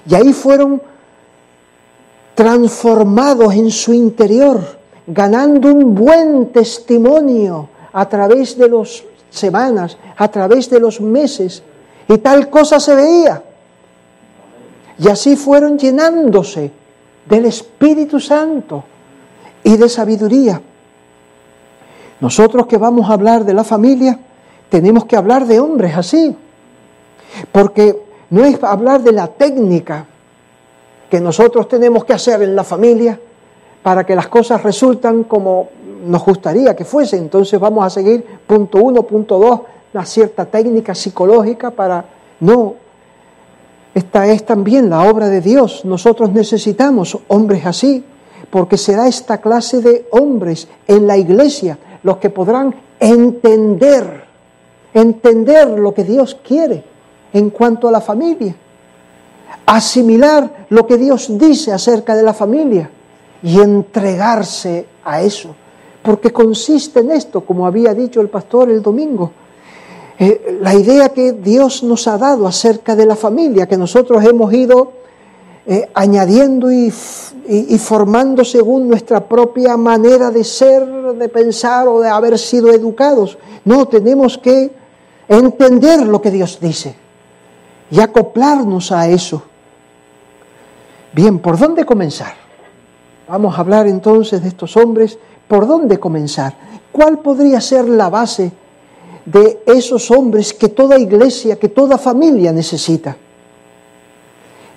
Y 0.06 0.14
ahí 0.14 0.32
fueron 0.32 0.82
transformados 2.34 3.54
en 3.54 3.70
su 3.70 3.92
interior, 3.92 4.60
ganando 5.06 5.72
un 5.72 5.94
buen 5.94 6.52
testimonio 6.52 7.68
a 7.92 8.08
través 8.08 8.56
de 8.56 8.68
las 8.68 9.02
semanas, 9.30 9.96
a 10.16 10.28
través 10.28 10.70
de 10.70 10.78
los 10.78 11.00
meses. 11.00 11.62
Y 12.08 12.18
tal 12.18 12.48
cosa 12.48 12.78
se 12.78 12.94
veía. 12.94 13.42
Y 14.98 15.08
así 15.08 15.36
fueron 15.36 15.78
llenándose 15.78 16.70
del 17.28 17.46
Espíritu 17.46 18.18
Santo 18.20 18.84
y 19.62 19.76
de 19.76 19.88
sabiduría. 19.88 20.60
Nosotros 22.20 22.66
que 22.66 22.78
vamos 22.78 23.08
a 23.08 23.12
hablar 23.12 23.44
de 23.44 23.54
la 23.54 23.64
familia, 23.64 24.18
tenemos 24.68 25.04
que 25.04 25.16
hablar 25.16 25.46
de 25.46 25.60
hombres 25.60 25.96
así, 25.96 26.36
porque 27.52 28.07
no 28.30 28.44
es 28.44 28.62
hablar 28.62 29.02
de 29.02 29.12
la 29.12 29.28
técnica 29.28 30.06
que 31.10 31.20
nosotros 31.20 31.68
tenemos 31.68 32.04
que 32.04 32.12
hacer 32.12 32.42
en 32.42 32.54
la 32.54 32.64
familia 32.64 33.18
para 33.82 34.04
que 34.04 34.14
las 34.14 34.28
cosas 34.28 34.62
resultan 34.62 35.24
como 35.24 35.68
nos 36.04 36.24
gustaría 36.24 36.76
que 36.76 36.84
fuese. 36.84 37.16
Entonces 37.16 37.58
vamos 37.58 37.84
a 37.84 37.90
seguir 37.90 38.24
punto 38.46 38.78
uno, 38.78 39.02
punto 39.02 39.38
dos, 39.38 39.60
una 39.94 40.04
cierta 40.04 40.44
técnica 40.44 40.94
psicológica 40.94 41.70
para 41.70 42.04
no 42.40 42.74
esta 43.94 44.28
es 44.28 44.46
también 44.46 44.90
la 44.90 45.10
obra 45.10 45.28
de 45.28 45.40
Dios. 45.40 45.84
Nosotros 45.84 46.30
necesitamos 46.30 47.18
hombres 47.26 47.66
así, 47.66 48.04
porque 48.48 48.76
será 48.76 49.08
esta 49.08 49.38
clase 49.38 49.80
de 49.80 50.06
hombres 50.12 50.68
en 50.86 51.06
la 51.06 51.16
iglesia 51.16 51.78
los 52.04 52.18
que 52.18 52.30
podrán 52.30 52.74
entender, 53.00 54.24
entender 54.94 55.68
lo 55.80 55.92
que 55.94 56.04
Dios 56.04 56.36
quiere 56.46 56.84
en 57.32 57.50
cuanto 57.50 57.88
a 57.88 57.92
la 57.92 58.00
familia, 58.00 58.54
asimilar 59.66 60.66
lo 60.70 60.86
que 60.86 60.96
Dios 60.96 61.38
dice 61.38 61.72
acerca 61.72 62.16
de 62.16 62.22
la 62.22 62.32
familia 62.32 62.90
y 63.42 63.60
entregarse 63.60 64.86
a 65.04 65.22
eso, 65.22 65.54
porque 66.02 66.32
consiste 66.32 67.00
en 67.00 67.10
esto, 67.10 67.42
como 67.42 67.66
había 67.66 67.94
dicho 67.94 68.20
el 68.20 68.28
pastor 68.28 68.70
el 68.70 68.82
domingo, 68.82 69.30
eh, 70.18 70.58
la 70.60 70.74
idea 70.74 71.10
que 71.10 71.32
Dios 71.32 71.82
nos 71.82 72.08
ha 72.08 72.18
dado 72.18 72.46
acerca 72.46 72.96
de 72.96 73.06
la 73.06 73.14
familia, 73.14 73.68
que 73.68 73.76
nosotros 73.76 74.24
hemos 74.24 74.52
ido 74.52 74.92
eh, 75.66 75.88
añadiendo 75.94 76.72
y, 76.72 76.92
y, 77.46 77.78
formando 77.78 78.44
según 78.44 78.88
nuestra 78.88 79.28
propia 79.28 79.76
manera 79.76 80.30
de 80.30 80.42
ser, 80.42 80.84
de 80.86 81.28
pensar 81.28 81.86
o 81.88 82.00
de 82.00 82.08
haber 82.08 82.38
sido 82.38 82.72
educados. 82.72 83.36
No, 83.66 83.86
tenemos 83.86 84.38
que 84.38 84.72
entender 85.28 86.06
lo 86.06 86.22
que 86.22 86.30
Dios 86.30 86.58
dice 86.58 86.96
y 87.90 88.00
acoplarnos 88.00 88.92
a 88.92 89.08
eso. 89.08 89.42
Bien, 91.12 91.38
¿por 91.38 91.58
dónde 91.58 91.84
comenzar? 91.84 92.34
Vamos 93.28 93.56
a 93.56 93.60
hablar 93.60 93.86
entonces 93.86 94.42
de 94.42 94.48
estos 94.48 94.76
hombres. 94.76 95.18
¿Por 95.46 95.66
dónde 95.66 95.98
comenzar? 95.98 96.54
¿Cuál 96.92 97.20
podría 97.20 97.60
ser 97.60 97.88
la 97.88 98.10
base? 98.10 98.52
de 99.30 99.62
esos 99.66 100.10
hombres 100.10 100.54
que 100.54 100.70
toda 100.70 100.98
iglesia, 100.98 101.56
que 101.56 101.68
toda 101.68 101.98
familia 101.98 102.50
necesita. 102.50 103.14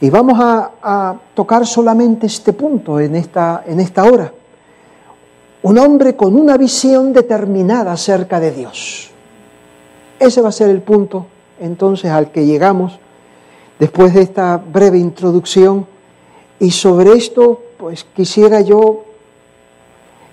Y 0.02 0.10
vamos 0.10 0.38
a, 0.42 1.16
tocar 1.34 1.66
solamente 1.66 2.26
este 2.28 2.52
punto 2.52 3.00
en 3.00 3.16
esta, 3.16 3.64
en 3.66 3.80
esta 3.80 4.04
hora. 4.04 4.34
Un 5.64 5.78
hombre 5.78 6.16
con 6.16 6.36
una 6.36 6.58
visión 6.58 7.14
determinada 7.14 7.94
acerca 7.94 8.40
de 8.40 8.52
Dios. 8.52 9.10
Ese 10.20 10.42
va 10.42 10.50
a 10.50 10.52
ser 10.52 10.70
el 10.70 10.82
punto 10.82 11.26
entonces 11.62 12.12
al 12.12 12.32
que 12.32 12.46
llegamos 12.46 13.00
después 13.80 14.14
de 14.14 14.22
esta 14.24 14.58
breve 14.58 14.98
introducción. 14.98 15.88
Y 16.60 16.72
sobre 16.72 17.14
esto, 17.14 17.62
pues 17.78 18.04
quisiera 18.04 18.60
yo 18.60 19.06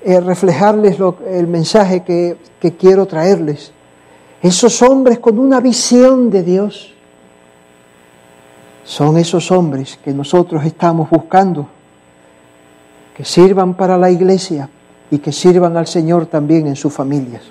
eh, 0.02 0.20
reflejarles 0.20 0.98
el 1.28 1.46
mensaje 1.46 2.02
que 2.02 2.76
quiero 2.76 3.06
traerles. 3.06 3.72
Esos 4.42 4.82
hombres 4.82 5.20
con 5.20 5.38
una 5.38 5.60
visión 5.60 6.30
de 6.30 6.42
Dios 6.42 6.94
son 8.84 9.18
esos 9.18 9.50
hombres 9.50 9.98
que 10.02 10.14
nosotros 10.14 10.64
estamos 10.64 11.10
buscando, 11.10 11.68
que 13.14 13.24
sirvan 13.24 13.74
para 13.74 13.98
la 13.98 14.10
iglesia 14.10 14.70
y 15.10 15.18
que 15.18 15.32
sirvan 15.32 15.76
al 15.76 15.86
Señor 15.86 16.26
también 16.26 16.66
en 16.66 16.76
sus 16.76 16.92
familias. 16.92 17.42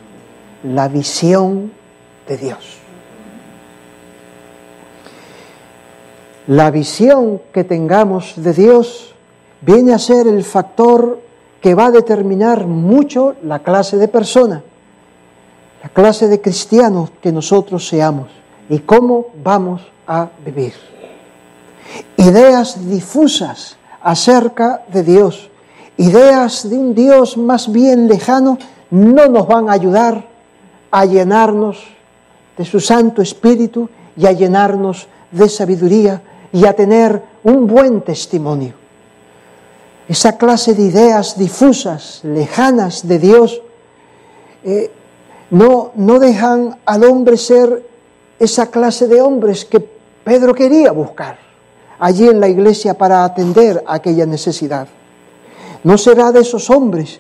la 0.64 0.88
visión 0.88 1.72
de 2.28 2.38
Dios. 2.38 2.87
La 6.48 6.72
visión 6.72 7.42
que 7.52 7.66
tengamos 7.66 8.36
de 8.38 8.54
Dios 8.54 9.14
viene 9.60 9.94
a 9.94 10.00
ser 10.00 10.28
el 10.28 10.46
factor 10.46 11.20
que 11.60 11.76
va 11.76 11.88
a 11.88 11.92
determinar 11.92 12.68
mucho 12.68 13.36
la 13.44 13.60
clase 13.60 13.98
de 13.98 14.08
persona, 14.08 14.64
la 15.84 15.90
clase 15.90 16.30
de 16.30 16.40
cristianos 16.40 17.12
que 17.22 17.34
nosotros 17.34 17.86
seamos 17.86 18.30
y 18.70 18.80
cómo 18.80 19.26
vamos 19.44 19.82
a 20.08 20.30
vivir. 20.46 20.72
Ideas 22.16 22.90
difusas 22.90 23.76
acerca 24.02 24.84
de 24.88 25.04
Dios, 25.04 25.50
ideas 25.98 26.70
de 26.70 26.78
un 26.78 26.96
Dios 26.96 27.36
más 27.36 27.70
bien 27.70 28.08
lejano, 28.08 28.58
no 28.90 29.28
nos 29.28 29.48
van 29.48 29.70
a 29.70 29.74
ayudar 29.74 30.24
a 30.92 31.04
llenarnos 31.04 31.84
de 32.58 32.64
su 32.64 32.80
Santo 32.80 33.22
Espíritu 33.22 33.90
y 34.16 34.26
a 34.26 34.32
llenarnos 34.32 35.10
de 35.32 35.50
sabiduría 35.50 36.22
y 36.52 36.66
a 36.66 36.74
tener 36.74 37.22
un 37.44 37.68
buen 37.68 38.02
testimonio. 38.02 38.74
Esa 40.08 40.38
clase 40.38 40.74
de 40.74 40.84
ideas 40.84 41.38
difusas, 41.38 42.22
lejanas 42.24 43.08
de 43.08 43.20
Dios, 43.20 43.62
eh, 44.64 44.92
no, 45.50 45.92
no 45.96 46.20
dejan 46.20 46.78
al 46.86 47.04
hombre 47.04 47.38
ser 47.38 47.86
esa 48.40 48.70
clase 48.70 49.08
de 49.08 49.22
hombres 49.22 49.66
que 49.66 49.80
Pedro 50.24 50.54
quería 50.54 50.92
buscar 50.92 51.40
allí 52.00 52.28
en 52.28 52.40
la 52.40 52.48
iglesia 52.48 52.94
para 52.94 53.24
atender 53.24 53.84
aquella 53.88 54.26
necesidad. 54.26 54.88
No 55.84 55.98
será 55.98 56.32
de 56.32 56.42
esos 56.42 56.70
hombres 56.70 57.20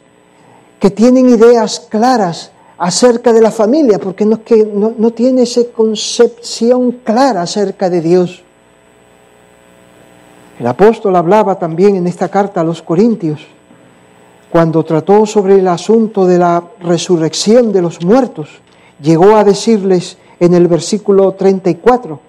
que 0.79 0.91
tienen 0.91 1.29
ideas 1.29 1.79
claras 1.89 2.51
acerca 2.77 3.33
de 3.33 3.41
la 3.41 3.51
familia, 3.51 3.97
porque 3.97 4.25
no, 4.25 4.43
que 4.43 4.65
no, 4.65 4.93
no 4.97 5.11
tiene 5.11 5.43
esa 5.43 5.61
concepción 5.75 6.91
clara 7.03 7.41
acerca 7.41 7.89
de 7.89 8.01
Dios. 8.01 8.43
El 10.59 10.65
apóstol 10.65 11.15
hablaba 11.15 11.59
también 11.59 11.95
en 11.95 12.07
esta 12.07 12.29
carta 12.29 12.61
a 12.61 12.63
los 12.63 12.81
Corintios, 12.81 13.45
cuando 14.49 14.83
trató 14.83 15.25
sobre 15.25 15.59
el 15.59 15.67
asunto 15.67 16.25
de 16.25 16.39
la 16.39 16.63
resurrección 16.79 17.71
de 17.71 17.81
los 17.81 18.03
muertos, 18.03 18.49
llegó 19.01 19.35
a 19.35 19.43
decirles 19.43 20.17
en 20.39 20.53
el 20.53 20.67
versículo 20.67 21.33
34, 21.33 22.19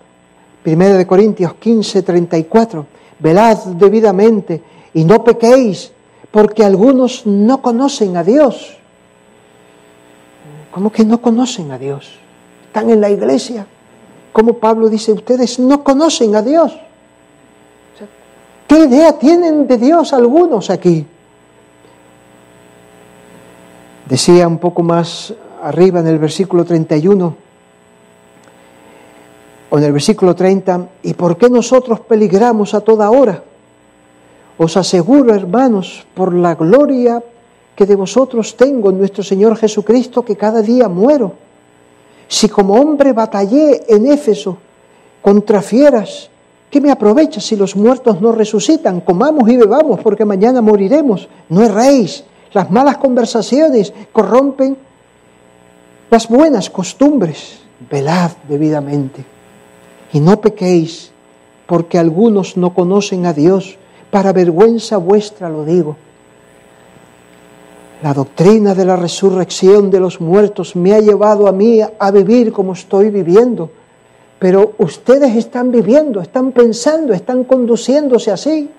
1 0.67 0.85
de 0.97 1.07
Corintios 1.07 1.55
15, 1.55 2.03
34, 2.03 2.87
velad 3.21 3.57
debidamente 3.77 4.63
y 4.93 5.05
no 5.05 5.23
pequéis, 5.23 5.93
porque 6.31 6.65
algunos 6.65 7.25
no 7.25 7.63
conocen 7.63 8.17
a 8.17 8.25
Dios. 8.25 8.77
¿Cómo 10.71 10.93
que 10.93 11.05
no 11.05 11.23
conocen 11.23 11.71
a 11.71 11.79
Dios? 11.79 12.19
Están 12.67 12.91
en 12.91 13.01
la 13.01 13.11
iglesia. 13.11 13.67
Como 14.33 14.55
Pablo 14.55 14.89
dice, 14.89 15.13
ustedes 15.13 15.59
no 15.59 15.83
conocen 15.83 16.37
a 16.37 16.43
Dios. 16.43 16.79
¿Qué 18.69 18.81
idea 18.81 19.19
tienen 19.19 19.67
de 19.67 19.79
Dios 19.79 20.13
algunos 20.13 20.69
aquí? 20.69 21.07
Decía 24.07 24.47
un 24.47 24.59
poco 24.59 24.83
más 24.83 25.33
arriba 25.63 26.01
en 26.01 26.07
el 26.07 26.19
versículo 26.19 26.67
31, 26.67 27.35
o 29.71 29.79
en 29.79 29.85
el 29.85 29.93
versículo 29.93 30.37
30, 30.37 30.87
¿y 31.03 31.15
por 31.15 31.39
qué 31.39 31.49
nosotros 31.49 32.01
peligramos 32.01 32.75
a 32.75 32.81
toda 32.81 33.11
hora? 33.11 33.43
Os 34.59 34.77
aseguro, 34.77 35.35
hermanos, 35.35 36.07
por 36.15 36.35
la 36.35 36.55
gloria 36.55 37.23
que 37.75 37.87
de 37.87 37.97
vosotros 37.97 38.55
tengo 38.55 38.91
en 38.91 38.99
nuestro 38.99 39.23
Señor 39.23 39.57
Jesucristo, 39.57 40.23
que 40.23 40.37
cada 40.37 40.61
día 40.61 40.89
muero. 40.89 41.33
Si 42.29 42.51
como 42.51 42.75
hombre 42.75 43.15
batallé 43.15 43.85
en 43.89 44.07
Éfeso 44.07 44.59
contra 45.23 45.63
fieras, 45.63 46.29
¿qué 46.71 46.81
me 46.81 46.91
aprovecha 46.91 47.41
si 47.41 47.57
los 47.57 47.77
muertos 47.77 48.21
no 48.21 48.33
resucitan? 48.33 49.01
Comamos 49.01 49.49
y 49.49 49.57
bebamos 49.57 50.01
porque 50.01 50.25
mañana 50.25 50.61
moriremos. 50.61 51.29
No 51.49 51.63
erréis. 51.63 52.25
Las 52.53 52.71
malas 52.71 52.97
conversaciones 52.97 53.93
corrompen 54.13 54.77
las 56.11 56.29
buenas 56.29 56.71
costumbres. 56.71 57.59
Velad 57.91 58.33
debidamente. 58.49 59.25
Y 60.13 60.21
no 60.21 60.41
pequéis, 60.41 61.13
porque 61.67 61.99
algunos 61.99 62.57
no 62.57 62.73
conocen 62.75 63.27
a 63.27 63.33
Dios. 63.33 63.77
Para 64.11 64.33
vergüenza 64.33 64.97
vuestra 64.97 65.51
lo 65.51 65.65
digo. 65.65 65.97
La 68.03 68.15
doctrina 68.15 68.75
de 68.75 68.85
la 68.85 68.97
resurrección 68.97 69.91
de 69.91 70.01
los 70.01 70.21
muertos 70.21 70.77
me 70.77 70.95
ha 70.95 71.01
llevado 71.01 71.49
a 71.49 71.53
mí 71.53 71.81
a 71.81 72.11
vivir 72.11 72.53
como 72.53 72.73
estoy 72.73 73.11
viviendo. 73.11 73.71
Pero 74.39 74.75
ustedes 74.79 75.35
están 75.35 75.73
viviendo, 75.73 76.21
están 76.21 76.53
pensando, 76.53 77.13
están 77.13 77.45
conduciéndose 77.45 78.31
así. 78.31 78.71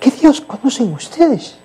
¿Qué 0.00 0.10
Dios 0.10 0.40
conocen 0.40 0.92
ustedes? 0.92 1.56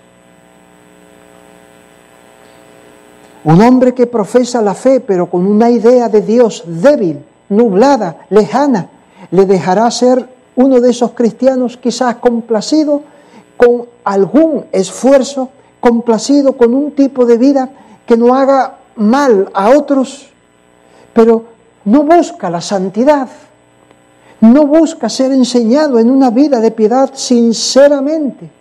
Un 3.43 3.61
hombre 3.61 3.93
que 3.93 4.07
profesa 4.07 4.61
la 4.61 4.73
fe, 4.73 5.01
pero 5.01 5.29
con 5.29 5.45
una 5.45 5.69
idea 5.69 6.09
de 6.09 6.21
Dios 6.21 6.63
débil, 6.65 7.23
nublada, 7.49 8.25
lejana, 8.29 8.89
le 9.31 9.45
dejará 9.45 9.89
ser 9.91 10.27
uno 10.55 10.79
de 10.79 10.89
esos 10.89 11.11
cristianos 11.11 11.77
quizás 11.77 12.15
complacido 12.15 13.01
con 13.57 13.85
algún 14.03 14.65
esfuerzo, 14.71 15.49
complacido 15.79 16.53
con 16.53 16.73
un 16.73 16.91
tipo 16.91 17.25
de 17.25 17.37
vida 17.37 17.69
que 18.05 18.17
no 18.17 18.33
haga 18.35 18.77
mal 18.95 19.49
a 19.53 19.69
otros, 19.69 20.31
pero 21.15 21.45
no 21.85 22.03
busca 22.03 22.51
la 22.51 22.61
santidad, 22.61 23.27
no 24.41 24.67
busca 24.67 25.09
ser 25.09 25.31
enseñado 25.31 25.97
en 25.97 26.11
una 26.11 26.29
vida 26.29 26.59
de 26.59 26.69
piedad 26.69 27.09
sinceramente. 27.15 28.51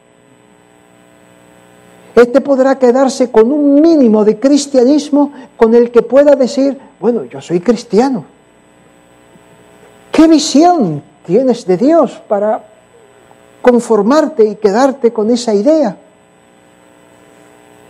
Este 2.14 2.40
podrá 2.40 2.78
quedarse 2.78 3.30
con 3.30 3.50
un 3.50 3.82
mínimo 3.82 4.24
de 4.24 4.38
cristianismo 4.38 5.32
con 5.56 5.74
el 5.74 5.90
que 5.90 6.00
pueda 6.02 6.34
decir, 6.36 6.78
bueno, 6.98 7.24
yo 7.24 7.42
soy 7.42 7.60
cristiano. 7.60 8.24
¿Qué 10.12 10.28
visión 10.28 11.02
tienes 11.26 11.66
de 11.66 11.76
Dios 11.76 12.22
para 12.28 12.62
conformarte 13.64 14.44
y 14.44 14.56
quedarte 14.56 15.10
con 15.10 15.30
esa 15.30 15.54
idea. 15.54 15.96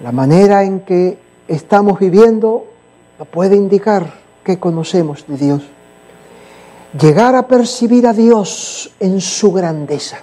La 0.05 0.13
manera 0.13 0.63
en 0.63 0.81
que 0.81 1.19
estamos 1.49 1.99
viviendo 1.99 2.65
lo 3.19 3.25
puede 3.25 3.57
indicar 3.57 4.24
que 4.45 4.59
conocemos 4.59 5.25
de 5.27 5.37
Dios. 5.37 5.63
Llegar 7.01 7.35
a 7.35 7.49
percibir 7.49 8.07
a 8.07 8.13
Dios 8.13 8.93
en 9.01 9.21
su 9.21 9.53
grandeza, 9.53 10.19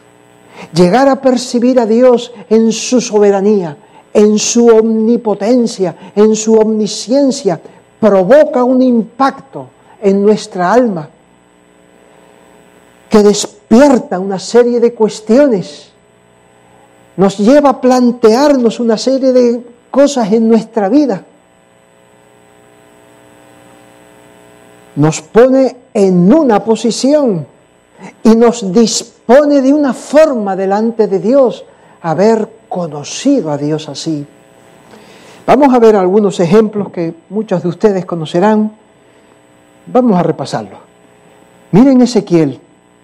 llegar 0.74 1.10
a 1.10 1.22
percibir 1.22 1.80
a 1.80 1.86
Dios 1.86 2.32
en 2.50 2.72
su 2.72 3.02
soberanía, 3.02 3.76
en 4.14 4.40
su 4.40 4.68
omnipotencia, 4.68 5.96
en 6.16 6.36
su 6.36 6.56
omnisciencia, 6.56 7.60
provoca 8.00 8.64
un 8.64 8.82
impacto 8.82 9.68
en 10.02 10.24
nuestra 10.24 10.72
alma 10.72 11.10
que 13.10 13.24
despierta 13.24 14.20
una 14.20 14.40
serie 14.40 14.80
de 14.80 14.94
cuestiones, 14.94 15.90
nos 17.18 17.38
lleva 17.38 17.72
a 17.72 17.82
plantearnos 17.82 18.80
una 18.80 18.98
serie 18.98 19.34
de 19.34 19.62
cosas 19.92 20.32
en 20.32 20.48
nuestra 20.48 20.88
vida. 20.88 21.26
Nos 24.96 25.22
pone 25.22 25.78
en 25.94 26.34
una 26.34 26.64
posición 26.64 27.48
y 28.24 28.36
nos 28.36 28.72
dispone 28.74 29.62
de 29.62 29.74
una 29.74 29.94
forma 29.94 30.56
delante 30.56 31.08
de 31.08 31.20
Dios 31.20 31.66
haber 32.02 32.50
conocido 32.68 33.52
a 33.52 33.58
Dios 33.58 33.90
así. 33.90 34.26
Vamos 35.46 35.74
a 35.74 35.80
ver 35.80 35.96
algunos 35.96 36.40
ejemplos 36.40 36.90
que 36.92 37.14
muchos 37.30 37.64
de 37.64 37.70
ustedes 37.70 38.06
conocerán. 38.06 38.72
Vamos 39.88 40.18
a 40.18 40.24
repasarlos. 40.24 40.80
Miren 41.72 42.02
Ezequiel 42.02 42.60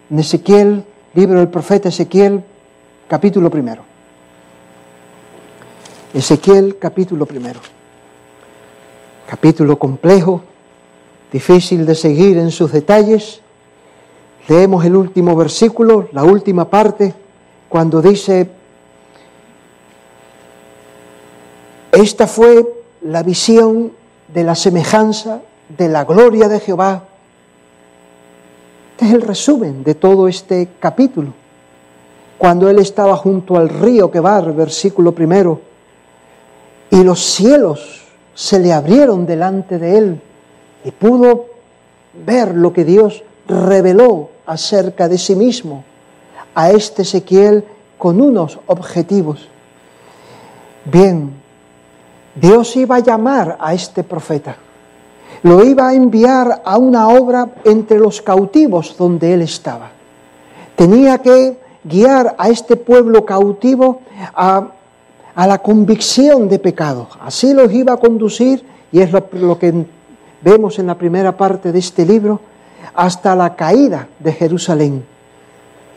en 0.10 0.20
Ezequiel, 0.20 0.86
libro 1.14 1.40
del 1.40 1.50
profeta 1.50 1.90
Ezequiel, 1.90 2.44
capítulo 3.08 3.50
primero. 3.50 3.84
Ezequiel, 6.14 6.78
capítulo 6.80 7.26
primero. 7.26 7.60
Capítulo 9.30 9.78
complejo, 9.78 10.42
difícil 11.32 11.86
de 11.86 11.96
seguir 11.96 12.38
en 12.38 12.52
sus 12.52 12.72
detalles. 12.72 13.42
Leemos 14.48 14.86
el 14.86 14.96
último 14.96 15.36
versículo, 15.36 16.08
la 16.12 16.24
última 16.24 16.70
parte, 16.70 17.14
cuando 17.68 18.02
dice, 18.02 18.50
esta 21.92 22.28
fue 22.28 22.66
la 23.02 23.24
visión 23.24 23.92
de 24.34 24.44
la 24.44 24.56
semejanza 24.56 25.42
de 25.78 25.90
la 25.90 26.06
gloria 26.06 26.48
de 26.48 26.60
Jehová 26.60 27.04
este 28.98 29.06
es 29.10 29.14
el 29.14 29.22
resumen 29.22 29.84
de 29.84 29.94
todo 29.94 30.28
este 30.28 30.70
capítulo. 30.80 31.32
Cuando 32.40 32.68
él 32.68 32.80
estaba 32.80 33.16
junto 33.16 33.56
al 33.56 33.70
río 33.70 34.10
Quebar, 34.10 34.56
versículo 34.56 35.12
primero, 35.12 35.62
y 36.90 37.04
los 37.04 37.20
cielos 37.24 38.08
se 38.34 38.58
le 38.58 38.74
abrieron 38.74 39.28
delante 39.28 39.78
de 39.78 39.98
él 40.00 40.22
y 40.88 40.92
pudo 40.92 41.48
ver 42.26 42.56
lo 42.56 42.72
que 42.72 42.86
Dios 42.86 43.22
reveló 43.46 44.30
acerca 44.46 45.10
de 45.10 45.18
sí 45.18 45.36
mismo 45.36 45.84
a 46.56 46.72
este 46.72 47.02
Ezequiel 47.02 47.66
con 47.98 48.22
unos 48.22 48.58
objetivos. 48.68 49.50
Bien, 50.86 51.34
Dios 52.36 52.74
iba 52.78 52.96
a 52.96 53.00
llamar 53.00 53.58
a 53.60 53.74
este 53.74 54.06
profeta, 54.06 54.56
lo 55.44 55.62
iba 55.66 55.90
a 55.90 55.94
enviar 55.94 56.62
a 56.64 56.78
una 56.78 57.10
obra 57.10 57.50
entre 57.66 58.00
los 58.00 58.22
cautivos 58.22 58.96
donde 58.98 59.34
él 59.34 59.42
estaba. 59.42 59.90
Tenía 60.78 61.18
que 61.18 61.58
guiar 61.84 62.34
a 62.38 62.48
este 62.48 62.78
pueblo 62.78 63.26
cautivo 63.26 64.00
a, 64.34 64.70
la 65.36 65.58
convicción 65.58 66.48
de 66.48 66.60
pecado. 66.60 67.10
Así 67.20 67.54
los 67.54 67.74
iba 67.74 67.92
a 67.92 67.98
conducir, 67.98 68.64
y 68.90 69.02
es 69.02 69.12
lo 69.12 69.60
que 69.60 69.86
vemos 70.42 70.80
en 70.80 70.88
la 70.88 70.96
primera 70.96 71.36
parte 71.36 71.72
de 71.72 71.80
este 71.80 72.06
libro, 72.06 72.40
hasta 72.94 73.36
la 73.36 73.56
caída 73.56 74.08
de 74.20 74.34
Jerusalén. 74.34 75.06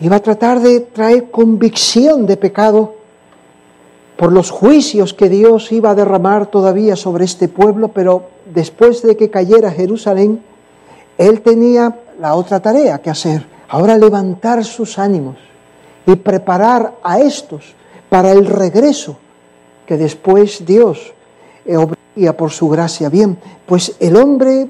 Iba 0.00 0.16
a 0.16 0.20
tratar 0.20 0.60
de 0.60 0.80
traer 0.80 1.30
convicción 1.30 2.26
de 2.26 2.36
pecado 2.36 2.94
por 4.16 4.32
los 4.32 4.50
juicios 4.50 5.14
que 5.14 5.28
Dios 5.28 5.72
iba 5.72 5.90
a 5.90 5.94
derramar 5.94 6.46
todavía 6.46 6.96
sobre 6.96 7.24
este 7.24 7.48
pueblo, 7.48 7.88
pero 7.88 8.24
después 8.52 9.02
de 9.02 9.16
que 9.16 9.30
cayera 9.30 9.70
Jerusalén, 9.70 10.42
él 11.16 11.40
tenía 11.40 11.98
la 12.18 12.34
otra 12.34 12.60
tarea 12.60 12.98
que 12.98 13.10
hacer, 13.10 13.46
ahora 13.68 13.96
levantar 13.96 14.64
sus 14.64 14.98
ánimos 14.98 15.36
y 16.06 16.16
preparar 16.16 16.94
a 17.02 17.20
estos 17.20 17.74
para 18.08 18.32
el 18.32 18.46
regreso 18.46 19.16
que 19.86 19.96
después 19.96 20.64
Dios 20.66 21.12
obraría 21.66 21.99
por 22.36 22.50
su 22.50 22.68
gracia. 22.68 23.08
Bien, 23.08 23.38
pues 23.66 23.96
el 24.00 24.16
hombre 24.16 24.68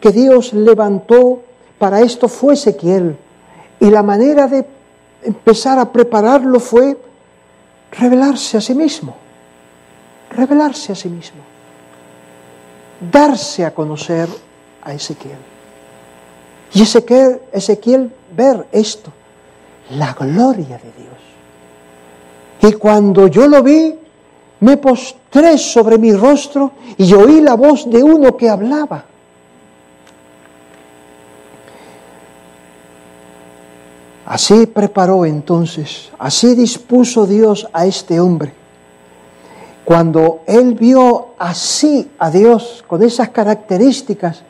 que 0.00 0.12
Dios 0.12 0.52
levantó 0.52 1.42
para 1.78 2.00
esto 2.00 2.28
fue 2.28 2.54
Ezequiel. 2.54 3.16
Y 3.80 3.90
la 3.90 4.02
manera 4.02 4.46
de 4.46 4.66
empezar 5.22 5.78
a 5.78 5.90
prepararlo 5.90 6.60
fue 6.60 6.96
revelarse 7.90 8.58
a 8.58 8.60
sí 8.60 8.74
mismo, 8.74 9.14
revelarse 10.30 10.92
a 10.92 10.94
sí 10.94 11.08
mismo, 11.08 11.40
darse 13.10 13.64
a 13.64 13.74
conocer 13.74 14.28
a 14.82 14.92
Ezequiel. 14.92 15.38
Y 16.74 16.82
Ezequiel 16.82 18.12
ver 18.36 18.66
esto, 18.72 19.12
la 19.90 20.12
gloria 20.12 20.78
de 20.78 20.92
Dios. 20.92 21.14
Y 22.62 22.72
cuando 22.78 23.28
yo 23.28 23.46
lo 23.46 23.62
vi, 23.62 23.94
me 24.64 24.78
postré 24.78 25.58
sobre 25.58 25.98
mi 25.98 26.14
rostro 26.14 26.72
y 26.96 27.12
oí 27.12 27.42
la 27.42 27.54
voz 27.54 27.84
de 27.90 28.02
uno 28.02 28.34
que 28.34 28.48
hablaba. 28.48 29.04
Así 34.24 34.64
preparó 34.64 35.26
entonces, 35.26 36.10
así 36.18 36.54
dispuso 36.54 37.26
Dios 37.26 37.68
a 37.74 37.84
este 37.84 38.18
hombre. 38.18 38.54
Cuando 39.84 40.40
él 40.46 40.72
vio 40.72 41.34
así 41.38 42.10
a 42.18 42.30
Dios, 42.30 42.82
con 42.86 43.02
esas 43.02 43.28
características, 43.28 44.42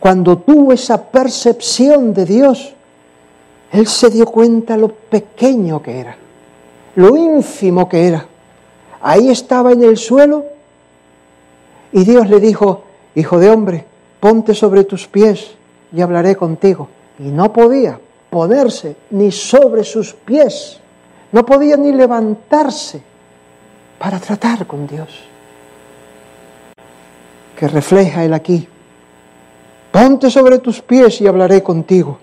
cuando 0.00 0.38
tuvo 0.38 0.72
esa 0.72 1.00
percepción 1.04 2.12
de 2.12 2.24
Dios, 2.24 2.74
él 3.70 3.86
se 3.86 4.10
dio 4.10 4.26
cuenta 4.26 4.76
lo 4.76 4.88
pequeño 4.88 5.80
que 5.80 6.00
era, 6.00 6.16
lo 6.96 7.16
ínfimo 7.16 7.88
que 7.88 8.08
era. 8.08 8.31
Ahí 9.02 9.28
estaba 9.30 9.72
en 9.72 9.82
el 9.82 9.96
suelo 9.96 10.44
y 11.90 12.04
Dios 12.04 12.30
le 12.30 12.38
dijo, 12.38 12.84
hijo 13.16 13.38
de 13.40 13.50
hombre, 13.50 13.84
ponte 14.20 14.54
sobre 14.54 14.84
tus 14.84 15.08
pies 15.08 15.50
y 15.92 16.00
hablaré 16.00 16.36
contigo. 16.36 16.88
Y 17.18 17.24
no 17.24 17.52
podía, 17.52 17.98
ponerse 18.30 18.96
ni 19.10 19.32
sobre 19.32 19.82
sus 19.82 20.14
pies, 20.14 20.78
no 21.32 21.44
podía 21.44 21.76
ni 21.76 21.92
levantarse 21.92 23.02
para 23.98 24.20
tratar 24.20 24.66
con 24.66 24.86
Dios. 24.86 25.08
Que 27.58 27.68
refleja 27.68 28.24
él 28.24 28.32
aquí, 28.32 28.66
ponte 29.90 30.30
sobre 30.30 30.60
tus 30.60 30.80
pies 30.80 31.20
y 31.20 31.26
hablaré 31.26 31.62
contigo. 31.62 32.18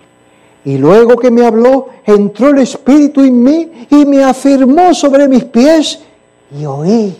Y 0.64 0.78
luego 0.78 1.16
que 1.16 1.30
me 1.30 1.46
habló, 1.46 1.90
entró 2.04 2.48
el 2.48 2.58
Espíritu 2.58 3.22
en 3.22 3.42
mí 3.42 3.86
y 3.90 4.04
me 4.06 4.24
afirmó 4.24 4.94
sobre 4.94 5.28
mis 5.28 5.44
pies 5.44 6.00
y 6.56 6.64
oí. 6.64 7.16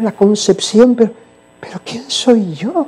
La 0.00 0.12
concepción, 0.12 0.94
pero, 0.94 1.12
pero 1.60 1.80
¿quién 1.84 2.10
soy 2.10 2.54
yo? 2.54 2.86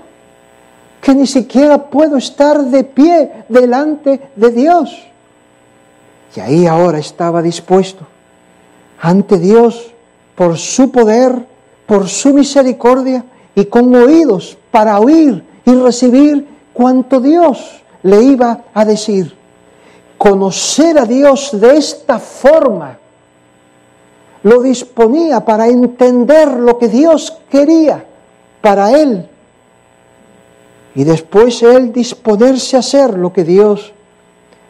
que 1.07 1.15
ni 1.15 1.29
siquiera 1.29 1.79
puedo 1.79 2.17
estar 2.17 2.65
de 2.65 2.83
pie 2.83 3.45
delante 3.49 4.29
de 4.35 4.51
Dios. 4.51 5.07
Y 6.35 6.41
ahí 6.41 6.67
ahora 6.67 6.99
estaba 6.99 7.43
dispuesto 7.43 8.05
ante 9.01 9.39
Dios 9.39 9.93
por 10.35 10.59
su 10.59 10.91
poder, 10.91 11.47
por 11.87 12.09
su 12.09 12.35
misericordia 12.35 13.25
y 13.55 13.67
con 13.67 13.95
oídos 13.95 14.59
para 14.73 14.99
oír 14.99 15.45
y 15.65 15.71
recibir 15.75 16.45
cuanto 16.73 17.21
Dios 17.21 17.85
le 18.03 18.25
iba 18.25 18.65
a 18.75 18.85
decir. 18.85 19.33
Conocer 20.19 20.99
a 20.99 21.05
Dios 21.05 21.51
de 21.53 21.77
esta 21.77 22.19
forma 22.19 22.99
lo 24.47 24.63
disponía 24.63 25.45
para 25.45 25.67
entender 25.67 26.53
lo 26.53 26.79
que 26.79 26.87
Dios 26.87 27.37
quería 27.51 28.05
para 28.61 28.93
él 28.93 29.29
y 30.95 31.03
después 31.03 31.65
él 31.65 31.93
disponerse 31.93 32.77
a 32.77 32.79
hacer 32.79 33.19
lo 33.19 33.33
que 33.33 33.43
Dios 33.43 33.93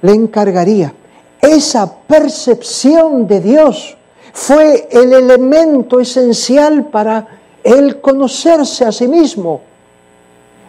le 0.01 0.13
encargaría. 0.13 0.95
Esa 1.43 1.95
percepción 1.95 3.27
de 3.27 3.41
Dios 3.43 3.99
fue 4.33 4.89
el 4.91 5.13
elemento 5.13 6.01
esencial 6.01 6.87
para 6.87 7.27
él 7.63 8.01
conocerse 8.01 8.87
a 8.87 8.93
sí 8.93 9.07
mismo 9.07 9.61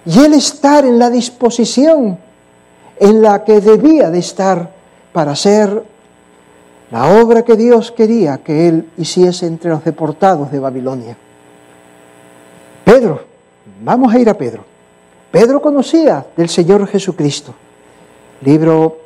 y 0.06 0.20
él 0.20 0.34
estar 0.34 0.84
en 0.84 1.00
la 1.00 1.10
disposición 1.10 2.18
en 3.00 3.22
la 3.22 3.46
que 3.46 3.62
debía 3.62 4.10
de 4.10 4.20
estar 4.20 4.70
para 5.14 5.32
hacer 5.32 5.97
la 6.92 7.22
obra 7.22 7.44
que 7.44 7.56
Dios 7.56 7.92
quería 7.92 8.38
que 8.38 8.68
él 8.68 8.90
hiciese 8.98 9.46
entre 9.46 9.72
los 9.72 9.84
deportados 9.84 10.52
de 10.52 10.60
Babilonia. 10.60 11.18
Pedro, 12.86 13.22
vamos 13.82 14.14
a 14.14 14.20
ir 14.20 14.30
a 14.30 14.38
Pedro. 14.38 14.64
Pedro 15.32 15.62
conocía 15.62 16.26
del 16.36 16.48
Señor 16.48 16.88
Jesucristo. 16.88 17.54
Libro, 18.42 19.00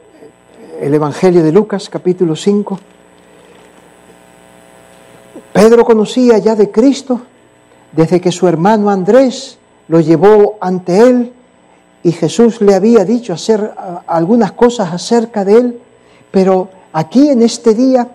el 0.79 0.93
Evangelio 0.93 1.43
de 1.43 1.51
Lucas, 1.51 1.89
capítulo 1.89 2.35
5. 2.35 2.79
Pedro 5.53 5.83
conocía 5.83 6.37
ya 6.37 6.55
de 6.55 6.69
Cristo 6.69 7.21
desde 7.91 8.21
que 8.21 8.31
su 8.31 8.47
hermano 8.47 8.89
Andrés 8.89 9.57
lo 9.87 9.99
llevó 9.99 10.57
ante 10.61 10.99
él 10.99 11.33
y 12.03 12.11
Jesús 12.11 12.61
le 12.61 12.75
había 12.75 13.03
dicho 13.03 13.33
hacer 13.33 13.73
algunas 14.07 14.53
cosas 14.53 14.93
acerca 14.93 15.43
de 15.43 15.57
él, 15.57 15.79
pero 16.31 16.69
aquí 16.93 17.29
en 17.29 17.41
este 17.41 17.73
día, 17.73 18.09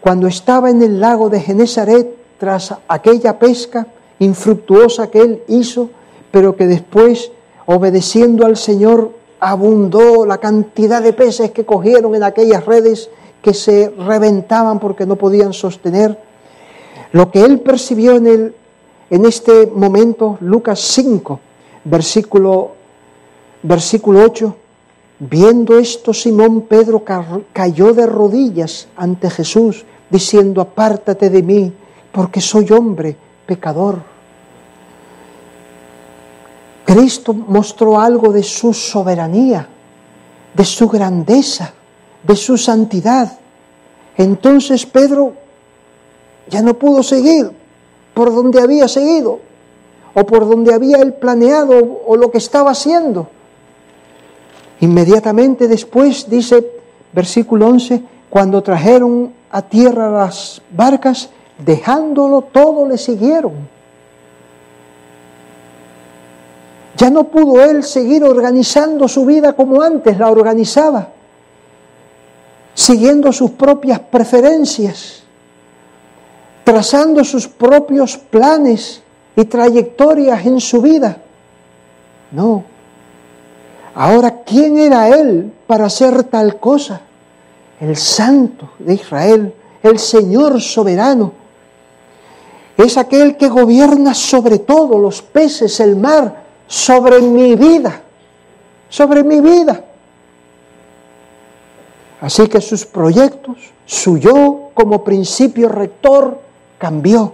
cuando 0.00 0.26
estaba 0.26 0.70
en 0.70 0.82
el 0.82 1.00
lago 1.00 1.28
de 1.28 1.40
Genezaret, 1.40 2.16
tras 2.38 2.74
aquella 2.86 3.38
pesca 3.38 3.86
infructuosa 4.20 5.10
que 5.10 5.20
él 5.20 5.42
hizo, 5.48 5.90
pero 6.30 6.56
que 6.56 6.66
después, 6.66 7.30
obedeciendo 7.66 8.46
al 8.46 8.56
Señor, 8.56 9.12
abundó 9.40 10.26
la 10.26 10.38
cantidad 10.38 11.02
de 11.02 11.12
peces 11.12 11.50
que 11.50 11.64
cogieron 11.64 12.14
en 12.14 12.22
aquellas 12.22 12.64
redes 12.64 13.10
que 13.42 13.54
se 13.54 13.90
reventaban 13.90 14.78
porque 14.78 15.06
no 15.06 15.16
podían 15.16 15.52
sostener. 15.52 16.18
Lo 17.12 17.30
que 17.30 17.42
él 17.44 17.60
percibió 17.60 18.16
en, 18.16 18.26
el, 18.26 18.54
en 19.10 19.24
este 19.24 19.66
momento, 19.66 20.38
Lucas 20.40 20.80
5, 20.80 21.40
versículo, 21.84 22.72
versículo 23.62 24.22
8, 24.24 24.56
viendo 25.18 25.78
esto, 25.78 26.14
Simón 26.14 26.62
Pedro 26.62 27.02
cayó 27.52 27.92
de 27.92 28.06
rodillas 28.06 28.88
ante 28.96 29.30
Jesús, 29.30 29.84
diciendo, 30.10 30.60
apártate 30.60 31.30
de 31.30 31.42
mí, 31.42 31.72
porque 32.12 32.40
soy 32.40 32.70
hombre 32.72 33.16
pecador. 33.46 34.00
Cristo 36.84 37.34
mostró 37.34 38.00
algo 38.00 38.32
de 38.32 38.42
su 38.42 38.72
soberanía, 38.72 39.68
de 40.54 40.64
su 40.64 40.88
grandeza, 40.88 41.74
de 42.22 42.34
su 42.34 42.56
santidad. 42.56 43.38
Entonces 44.16 44.86
Pedro 44.86 45.34
ya 46.48 46.62
no 46.62 46.74
pudo 46.74 47.02
seguir 47.02 47.50
por 48.14 48.34
donde 48.34 48.60
había 48.60 48.88
seguido 48.88 49.38
o 50.14 50.24
por 50.24 50.48
donde 50.48 50.72
había 50.72 50.96
él 50.96 51.12
planeado 51.12 52.00
o 52.06 52.16
lo 52.16 52.30
que 52.30 52.38
estaba 52.38 52.70
haciendo. 52.70 53.28
Inmediatamente 54.80 55.66
después, 55.66 56.28
dice 56.30 56.64
versículo 57.12 57.68
11, 57.68 58.02
cuando 58.30 58.62
trajeron 58.62 59.32
a 59.50 59.62
tierra 59.62 60.10
las 60.10 60.62
barcas, 60.70 61.30
dejándolo 61.58 62.42
todo 62.42 62.86
le 62.86 62.98
siguieron. 62.98 63.54
Ya 66.96 67.10
no 67.10 67.24
pudo 67.24 67.62
él 67.64 67.84
seguir 67.84 68.24
organizando 68.24 69.08
su 69.08 69.24
vida 69.24 69.54
como 69.54 69.82
antes 69.82 70.18
la 70.18 70.30
organizaba, 70.30 71.08
siguiendo 72.74 73.32
sus 73.32 73.52
propias 73.52 74.00
preferencias, 74.00 75.22
trazando 76.64 77.24
sus 77.24 77.46
propios 77.46 78.16
planes 78.16 79.02
y 79.36 79.44
trayectorias 79.44 80.44
en 80.44 80.60
su 80.60 80.82
vida. 80.82 81.18
No. 82.32 82.77
Ahora, 84.00 84.44
¿quién 84.44 84.78
era 84.78 85.08
él 85.08 85.52
para 85.66 85.86
hacer 85.86 86.22
tal 86.22 86.60
cosa? 86.60 87.00
El 87.80 87.96
santo 87.96 88.70
de 88.78 88.94
Israel, 88.94 89.52
el 89.82 89.98
Señor 89.98 90.60
soberano. 90.60 91.32
Es 92.76 92.96
aquel 92.96 93.36
que 93.36 93.48
gobierna 93.48 94.14
sobre 94.14 94.60
todo 94.60 95.00
los 95.00 95.20
peces, 95.20 95.80
el 95.80 95.96
mar, 95.96 96.44
sobre 96.68 97.20
mi 97.20 97.56
vida, 97.56 98.00
sobre 98.88 99.24
mi 99.24 99.40
vida. 99.40 99.82
Así 102.20 102.46
que 102.46 102.60
sus 102.60 102.86
proyectos, 102.86 103.56
su 103.84 104.16
yo 104.16 104.70
como 104.74 105.02
principio 105.02 105.68
rector 105.68 106.40
cambió. 106.78 107.32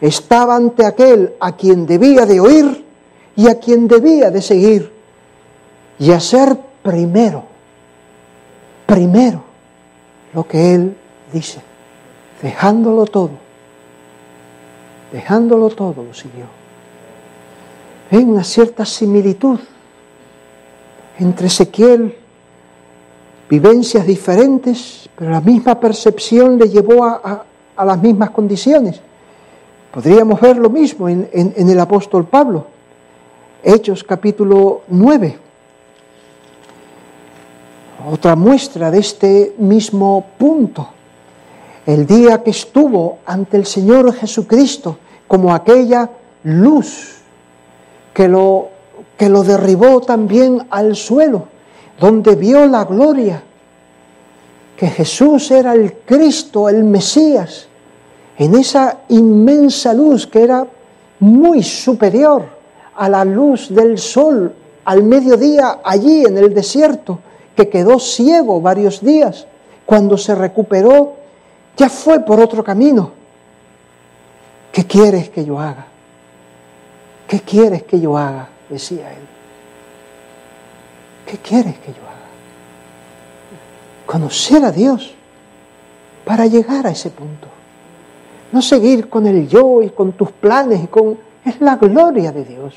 Estaba 0.00 0.54
ante 0.54 0.86
aquel 0.86 1.34
a 1.40 1.56
quien 1.56 1.86
debía 1.86 2.24
de 2.24 2.38
oír 2.38 2.84
y 3.34 3.48
a 3.48 3.58
quien 3.58 3.88
debía 3.88 4.30
de 4.30 4.42
seguir 4.42 4.91
y 5.98 6.10
hacer 6.10 6.56
primero, 6.82 7.44
primero 8.86 9.42
lo 10.34 10.46
que 10.46 10.74
él 10.74 10.96
dice, 11.32 11.60
dejándolo 12.40 13.04
todo, 13.06 13.30
dejándolo 15.12 15.68
todo 15.70 16.02
lo 16.02 16.14
siguió. 16.14 16.46
Hay 18.10 18.24
una 18.24 18.44
cierta 18.44 18.84
similitud 18.84 19.58
entre 21.18 21.46
Ezequiel, 21.46 22.14
vivencias 23.48 24.06
diferentes, 24.06 25.08
pero 25.16 25.30
la 25.30 25.40
misma 25.40 25.78
percepción 25.78 26.58
le 26.58 26.68
llevó 26.68 27.04
a, 27.04 27.44
las 27.84 28.00
mismas 28.00 28.30
condiciones. 28.30 29.00
Podríamos 29.92 30.40
ver 30.40 30.56
lo 30.56 30.70
mismo 30.70 31.08
en, 31.08 31.28
en 31.32 31.68
el 31.68 31.80
apóstol 31.80 32.26
Pablo, 32.26 32.66
Hechos 33.62 34.02
capítulo 34.04 34.82
9. 34.88 35.41
Otra 38.10 38.34
muestra 38.34 38.90
de 38.90 38.98
este 38.98 39.54
mismo 39.58 40.24
punto. 40.36 40.88
El 41.86 42.06
día 42.06 42.42
que 42.42 42.50
estuvo 42.50 43.18
ante 43.26 43.56
el 43.56 43.66
Señor 43.66 44.12
Jesucristo 44.12 44.98
como 45.28 45.54
aquella 45.54 46.10
luz 46.44 47.18
que 48.12 48.28
lo, 48.28 48.68
que 49.16 49.28
lo 49.28 49.44
derribó 49.44 50.00
también 50.00 50.66
al 50.70 50.96
suelo, 50.96 51.46
donde 52.00 52.34
vio 52.34 52.66
la 52.66 52.84
gloria, 52.84 53.42
que 54.76 54.88
Jesús 54.88 55.50
era 55.50 55.72
el 55.74 55.92
Cristo, 56.04 56.68
el 56.68 56.82
Mesías, 56.84 57.68
en 58.36 58.54
esa 58.56 58.98
inmensa 59.08 59.94
luz 59.94 60.26
que 60.26 60.42
era 60.42 60.66
muy 61.20 61.62
superior 61.62 62.46
a 62.96 63.08
la 63.08 63.24
luz 63.24 63.72
del 63.72 63.98
sol 63.98 64.52
al 64.84 65.04
mediodía 65.04 65.78
allí 65.84 66.24
en 66.24 66.36
el 66.36 66.52
desierto, 66.52 67.20
que 67.56 67.68
quedó 67.68 67.98
ciego 67.98 68.60
varios 68.60 69.00
días. 69.00 69.46
Cuando 69.86 70.16
se 70.16 70.34
recuperó, 70.34 71.14
ya 71.76 71.88
fue 71.88 72.20
por 72.20 72.40
otro 72.40 72.62
camino. 72.62 73.12
¿Qué 74.72 74.86
quieres 74.86 75.28
que 75.28 75.44
yo 75.44 75.58
haga? 75.58 75.86
¿Qué 77.28 77.40
quieres 77.40 77.82
que 77.82 78.00
yo 78.00 78.16
haga? 78.16 78.48
decía 78.68 79.12
él. 79.12 79.26
¿Qué 81.26 81.36
quieres 81.38 81.78
que 81.78 81.92
yo 81.92 82.00
haga? 82.02 82.12
Conocer 84.06 84.64
a 84.64 84.72
Dios 84.72 85.14
para 86.24 86.46
llegar 86.46 86.86
a 86.86 86.90
ese 86.90 87.10
punto. 87.10 87.48
No 88.50 88.62
seguir 88.62 89.08
con 89.08 89.26
el 89.26 89.48
yo 89.48 89.82
y 89.82 89.90
con 89.90 90.12
tus 90.12 90.30
planes 90.30 90.84
y 90.84 90.86
con... 90.86 91.18
Es 91.44 91.60
la 91.60 91.76
gloria 91.76 92.32
de 92.32 92.44
Dios. 92.44 92.74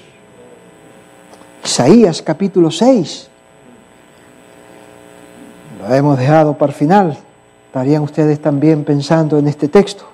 Isaías 1.63 2.21
capítulo 2.21 2.71
6. 2.71 3.29
Lo 5.87 5.93
hemos 5.93 6.17
dejado 6.17 6.57
para 6.57 6.71
el 6.71 6.75
final. 6.75 7.17
Estarían 7.67 8.01
ustedes 8.01 8.41
también 8.41 8.83
pensando 8.83 9.37
en 9.37 9.47
este 9.47 9.67
texto. 9.67 10.05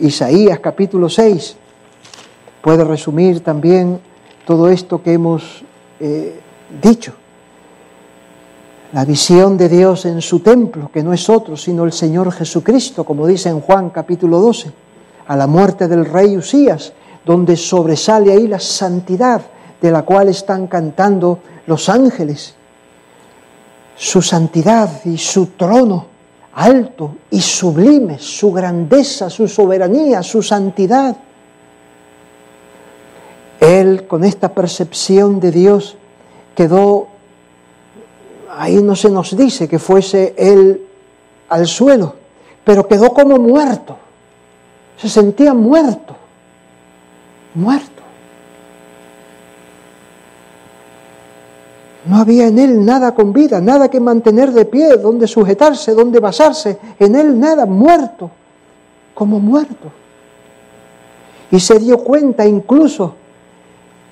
Isaías 0.00 0.58
capítulo 0.60 1.08
6 1.08 1.56
puede 2.60 2.84
resumir 2.84 3.40
también 3.40 3.98
todo 4.44 4.68
esto 4.68 5.02
que 5.02 5.14
hemos 5.14 5.64
eh, 5.98 6.40
dicho. 6.82 7.14
La 8.92 9.06
visión 9.06 9.56
de 9.56 9.70
Dios 9.70 10.04
en 10.04 10.20
su 10.20 10.40
templo, 10.40 10.90
que 10.92 11.02
no 11.02 11.14
es 11.14 11.30
otro 11.30 11.56
sino 11.56 11.84
el 11.84 11.92
Señor 11.92 12.30
Jesucristo, 12.30 13.04
como 13.04 13.26
dice 13.26 13.48
en 13.48 13.60
Juan 13.60 13.88
capítulo 13.88 14.40
12, 14.40 14.70
a 15.26 15.36
la 15.36 15.46
muerte 15.46 15.88
del 15.88 16.04
rey 16.04 16.36
Usías, 16.36 16.92
donde 17.24 17.56
sobresale 17.56 18.32
ahí 18.32 18.46
la 18.46 18.60
santidad 18.60 19.40
de 19.80 19.90
la 19.90 20.02
cual 20.02 20.28
están 20.28 20.66
cantando 20.66 21.38
los 21.66 21.88
ángeles. 21.88 22.57
Su 23.98 24.22
santidad 24.22 25.04
y 25.04 25.18
su 25.18 25.46
trono 25.48 26.06
alto 26.54 27.16
y 27.30 27.40
sublime, 27.40 28.18
su 28.18 28.52
grandeza, 28.52 29.28
su 29.28 29.46
soberanía, 29.46 30.22
su 30.22 30.42
santidad 30.42 31.16
él 33.60 34.06
con 34.06 34.24
esta 34.24 34.50
percepción 34.50 35.40
de 35.40 35.50
Dios 35.50 35.96
quedó, 36.54 37.08
ahí 38.50 38.82
no 38.82 38.94
se 38.96 39.10
nos 39.10 39.36
dice 39.36 39.68
que 39.68 39.78
fuese 39.78 40.34
él 40.36 40.82
al 41.48 41.66
suelo, 41.66 42.14
pero 42.64 42.86
quedó 42.86 43.12
como 43.12 43.36
muerto, 43.36 43.96
se 44.96 45.08
sentía 45.08 45.54
muerto, 45.54 46.16
muerto. 47.54 47.97
No 52.04 52.16
había 52.16 52.46
en 52.46 52.58
él 52.58 52.84
nada 52.84 53.14
con 53.14 53.32
vida, 53.32 53.60
nada 53.60 53.90
que 53.90 54.00
mantener 54.00 54.52
de 54.52 54.64
pie, 54.64 54.96
donde 54.96 55.26
sujetarse, 55.26 55.92
donde 55.94 56.20
basarse, 56.20 56.78
en 56.98 57.14
él 57.16 57.38
nada, 57.38 57.66
muerto, 57.66 58.30
como 59.14 59.40
muerto. 59.40 59.90
Y 61.50 61.60
se 61.60 61.78
dio 61.78 61.98
cuenta 61.98 62.46
incluso 62.46 63.14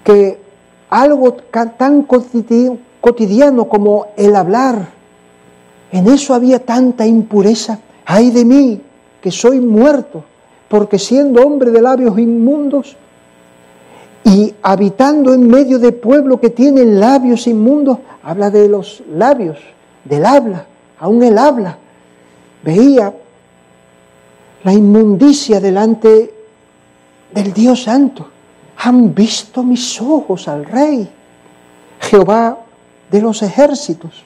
que 0.02 0.40
algo 0.90 1.34
tan 1.78 2.02
cotidiano 2.02 3.68
como 3.68 4.06
el 4.16 4.34
hablar, 4.34 4.88
en 5.92 6.08
eso 6.08 6.34
había 6.34 6.58
tanta 6.58 7.06
impureza. 7.06 7.78
Ay 8.04 8.30
de 8.30 8.44
mí, 8.44 8.80
que 9.20 9.30
soy 9.30 9.60
muerto, 9.60 10.24
porque 10.68 10.98
siendo 10.98 11.42
hombre 11.42 11.70
de 11.70 11.82
labios 11.82 12.18
inmundos 12.18 12.96
y 14.26 14.54
habitando 14.62 15.32
en 15.32 15.46
medio 15.48 15.78
de 15.78 15.92
pueblo 15.92 16.40
que 16.40 16.50
tiene 16.50 16.84
labios 16.84 17.46
inmundos, 17.46 17.98
habla 18.22 18.50
de 18.50 18.68
los 18.68 19.02
labios, 19.08 19.58
del 20.04 20.26
habla, 20.26 20.66
aún 20.98 21.22
el 21.22 21.38
habla. 21.38 21.78
Veía 22.62 23.14
la 24.64 24.72
inmundicia 24.72 25.60
delante 25.60 26.34
del 27.32 27.52
Dios 27.52 27.84
Santo 27.84 28.30
han 28.78 29.14
visto 29.14 29.62
mis 29.62 30.00
ojos 30.00 30.48
al 30.48 30.64
Rey, 30.64 31.08
Jehová 32.00 32.58
de 33.10 33.20
los 33.22 33.42
ejércitos. 33.42 34.22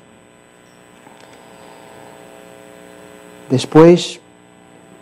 Después 3.49 4.21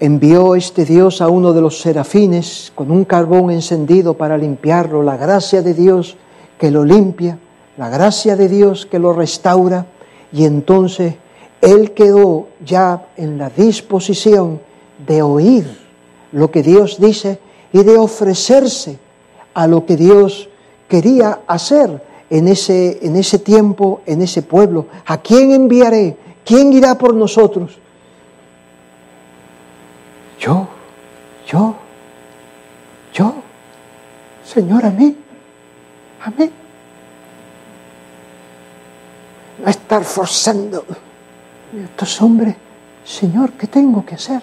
envió 0.01 0.55
este 0.55 0.85
Dios 0.85 1.21
a 1.21 1.29
uno 1.29 1.53
de 1.53 1.61
los 1.61 1.81
serafines 1.81 2.73
con 2.75 2.91
un 2.91 3.05
carbón 3.05 3.51
encendido 3.51 4.15
para 4.15 4.39
limpiarlo, 4.39 5.03
la 5.03 5.17
gracia 5.17 5.63
de 5.63 5.75
Dios 5.75 6.17
que 6.59 6.71
lo 6.71 6.85
limpia, 6.85 7.39
la 7.77 7.89
gracia 7.89 8.37
de 8.37 8.49
Dios 8.49 8.87
que 8.87 8.99
lo 8.99 9.13
restaura, 9.13 9.87
y 10.33 10.45
entonces 10.45 11.15
él 11.61 11.93
quedó 11.93 12.49
ya 12.65 13.07
en 13.17 13.39
la 13.39 13.51
disposición 13.51 14.61
de 15.07 15.23
oír 15.23 15.79
lo 16.33 16.51
que 16.51 16.63
Dios 16.63 17.01
dice 17.01 17.39
y 17.73 17.83
de 17.83 17.97
ofrecerse 17.97 18.99
a 19.55 19.67
lo 19.67 19.87
que 19.87 19.97
Dios 19.97 20.49
quería 20.89 21.41
hacer 21.47 22.03
en 22.31 22.49
ese, 22.49 22.99
en 23.03 23.17
ese 23.17 23.39
tiempo, 23.39 24.01
en 24.07 24.23
ese 24.23 24.43
pueblo. 24.43 24.87
¿A 25.07 25.21
quién 25.21 25.53
enviaré? 25.53 26.17
¿Quién 26.45 26.73
irá 26.73 26.97
por 26.97 27.15
nosotros? 27.15 27.79
Yo, 30.41 30.69
yo, 31.47 31.75
yo, 33.13 33.35
Señor, 34.45 34.87
a 34.87 34.91
mí, 34.91 35.17
a 36.25 36.31
mí. 36.31 36.51
No 39.63 39.71
estar 39.71 40.05
forzando. 40.05 40.85
Estos 41.85 42.23
hombres, 42.23 42.55
Señor, 43.05 43.53
¿qué 43.53 43.67
tengo 43.67 44.05
que 44.05 44.15
hacer? 44.15 44.41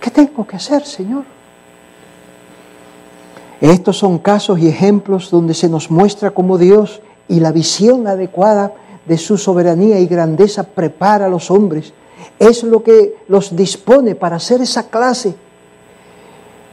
¿Qué 0.00 0.10
tengo 0.10 0.46
que 0.46 0.56
hacer, 0.56 0.84
Señor? 0.84 1.24
Estos 3.60 3.98
son 3.98 4.18
casos 4.18 4.58
y 4.60 4.68
ejemplos 4.68 5.30
donde 5.30 5.54
se 5.54 5.68
nos 5.68 5.90
muestra 5.90 6.30
cómo 6.30 6.58
Dios 6.58 7.00
y 7.28 7.40
la 7.40 7.52
visión 7.52 8.06
adecuada 8.06 8.72
de 9.04 9.18
su 9.18 9.36
soberanía 9.36 9.98
y 9.98 10.06
grandeza 10.06 10.62
prepara 10.62 11.26
a 11.26 11.28
los 11.28 11.50
hombres. 11.50 11.92
Es 12.38 12.62
lo 12.62 12.82
que 12.82 13.16
los 13.28 13.54
dispone 13.54 14.14
para 14.14 14.36
hacer 14.36 14.60
esa 14.60 14.88
clase 14.88 15.34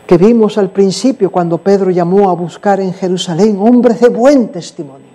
que 0.06 0.18
vimos 0.18 0.58
al 0.58 0.70
principio 0.70 1.32
cuando 1.32 1.58
Pedro 1.58 1.90
llamó 1.90 2.30
a 2.30 2.34
buscar 2.34 2.80
en 2.80 2.94
Jerusalén 2.94 3.58
hombres 3.60 4.00
de 4.00 4.10
buen 4.10 4.50
testimonio, 4.50 5.08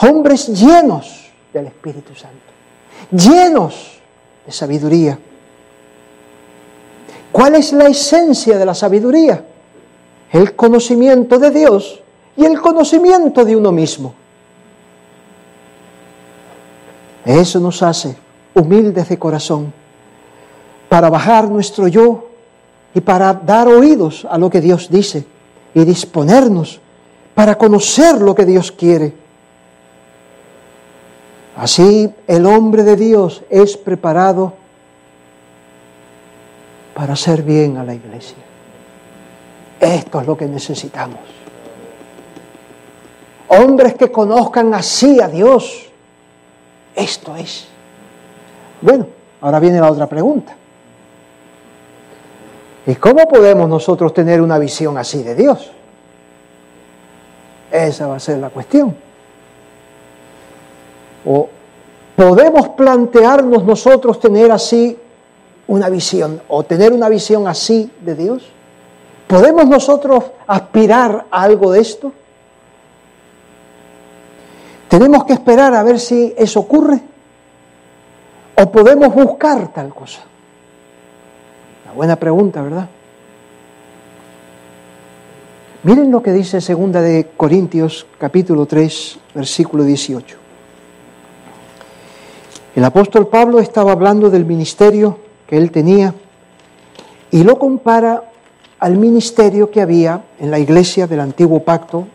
hombres 0.00 0.48
llenos 0.48 1.30
del 1.52 1.66
Espíritu 1.66 2.14
Santo, 2.14 2.38
llenos 3.10 4.00
de 4.44 4.52
sabiduría. 4.52 5.18
¿Cuál 7.30 7.54
es 7.56 7.72
la 7.72 7.86
esencia 7.86 8.58
de 8.58 8.66
la 8.66 8.74
sabiduría? 8.74 9.44
El 10.32 10.54
conocimiento 10.54 11.38
de 11.38 11.50
Dios 11.50 12.00
y 12.36 12.44
el 12.44 12.60
conocimiento 12.60 13.44
de 13.44 13.56
uno 13.56 13.70
mismo. 13.70 14.14
Eso 17.24 17.58
nos 17.60 17.82
hace 17.82 18.16
humildes 18.54 19.08
de 19.08 19.18
corazón 19.18 19.72
para 20.88 21.10
bajar 21.10 21.48
nuestro 21.48 21.88
yo 21.88 22.28
y 22.94 23.00
para 23.00 23.32
dar 23.34 23.68
oídos 23.68 24.26
a 24.30 24.38
lo 24.38 24.48
que 24.48 24.60
Dios 24.60 24.88
dice 24.90 25.26
y 25.74 25.84
disponernos 25.84 26.80
para 27.34 27.58
conocer 27.58 28.20
lo 28.20 28.34
que 28.34 28.44
Dios 28.44 28.70
quiere. 28.70 29.12
Así 31.56 32.12
el 32.26 32.46
hombre 32.46 32.84
de 32.84 32.96
Dios 32.96 33.42
es 33.50 33.76
preparado 33.76 34.54
para 36.94 37.14
hacer 37.14 37.42
bien 37.42 37.76
a 37.76 37.84
la 37.84 37.94
iglesia. 37.94 38.36
Esto 39.80 40.20
es 40.20 40.26
lo 40.26 40.36
que 40.36 40.46
necesitamos. 40.46 41.20
Hombres 43.48 43.94
que 43.94 44.10
conozcan 44.10 44.72
así 44.74 45.20
a 45.20 45.28
Dios. 45.28 45.86
Esto 46.94 47.36
es. 47.36 47.68
Bueno, 48.84 49.06
ahora 49.40 49.60
viene 49.60 49.80
la 49.80 49.90
otra 49.90 50.06
pregunta. 50.06 50.54
¿Y 52.86 52.94
cómo 52.96 53.26
podemos 53.26 53.66
nosotros 53.66 54.12
tener 54.12 54.42
una 54.42 54.58
visión 54.58 54.98
así 54.98 55.22
de 55.22 55.34
Dios? 55.34 55.70
Esa 57.72 58.06
va 58.08 58.16
a 58.16 58.20
ser 58.20 58.36
la 58.36 58.50
cuestión. 58.50 58.94
¿O 61.24 61.48
podemos 62.14 62.68
plantearnos 62.68 63.64
nosotros 63.64 64.20
tener 64.20 64.52
así 64.52 64.98
una 65.66 65.88
visión 65.88 66.42
o 66.46 66.62
tener 66.64 66.92
una 66.92 67.08
visión 67.08 67.48
así 67.48 67.90
de 68.02 68.14
Dios? 68.14 68.42
¿Podemos 69.26 69.66
nosotros 69.66 70.24
aspirar 70.46 71.24
a 71.30 71.42
algo 71.42 71.72
de 71.72 71.80
esto? 71.80 72.12
¿Tenemos 74.88 75.24
que 75.24 75.32
esperar 75.32 75.74
a 75.74 75.82
ver 75.82 75.98
si 75.98 76.34
eso 76.36 76.60
ocurre? 76.60 77.13
¿O 78.56 78.70
podemos 78.70 79.12
buscar 79.14 79.72
tal 79.72 79.92
cosa? 79.92 80.22
Buena 81.94 82.16
pregunta, 82.16 82.60
¿verdad? 82.60 82.88
Miren 85.84 86.10
lo 86.10 86.22
que 86.22 86.32
dice 86.32 86.60
segunda 86.60 87.00
de 87.00 87.30
Corintios 87.36 88.06
capítulo 88.18 88.66
3, 88.66 89.18
versículo 89.34 89.84
18. 89.84 90.36
El 92.74 92.84
apóstol 92.84 93.28
Pablo 93.28 93.60
estaba 93.60 93.92
hablando 93.92 94.30
del 94.30 94.44
ministerio 94.44 95.18
que 95.46 95.56
él 95.56 95.70
tenía 95.70 96.14
y 97.30 97.44
lo 97.44 97.58
compara 97.58 98.24
al 98.80 98.96
ministerio 98.96 99.70
que 99.70 99.80
había 99.80 100.22
en 100.40 100.50
la 100.50 100.58
iglesia 100.58 101.06
del 101.06 101.20
antiguo 101.20 101.62
pacto. 101.62 102.06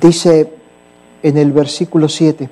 Dice 0.00 0.52
en 1.26 1.36
el 1.38 1.50
versículo 1.50 2.08
7, 2.08 2.48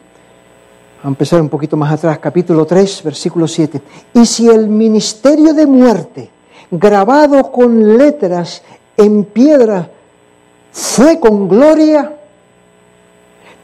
a 1.05 1.07
empezar 1.07 1.41
un 1.41 1.49
poquito 1.49 1.77
más 1.77 1.93
atrás, 1.93 2.19
capítulo 2.19 2.67
3, 2.67 3.03
versículo 3.05 3.47
7. 3.47 3.81
Y 4.15 4.27
si 4.27 4.49
el 4.49 4.69
ministerio 4.69 5.55
de 5.55 5.65
muerte, 5.65 6.29
grabado 6.73 7.53
con 7.53 7.97
letras 7.97 8.63
en 8.97 9.27
piedra, 9.27 9.89
fue 10.73 11.21
con 11.21 11.49
gloria, 11.49 12.17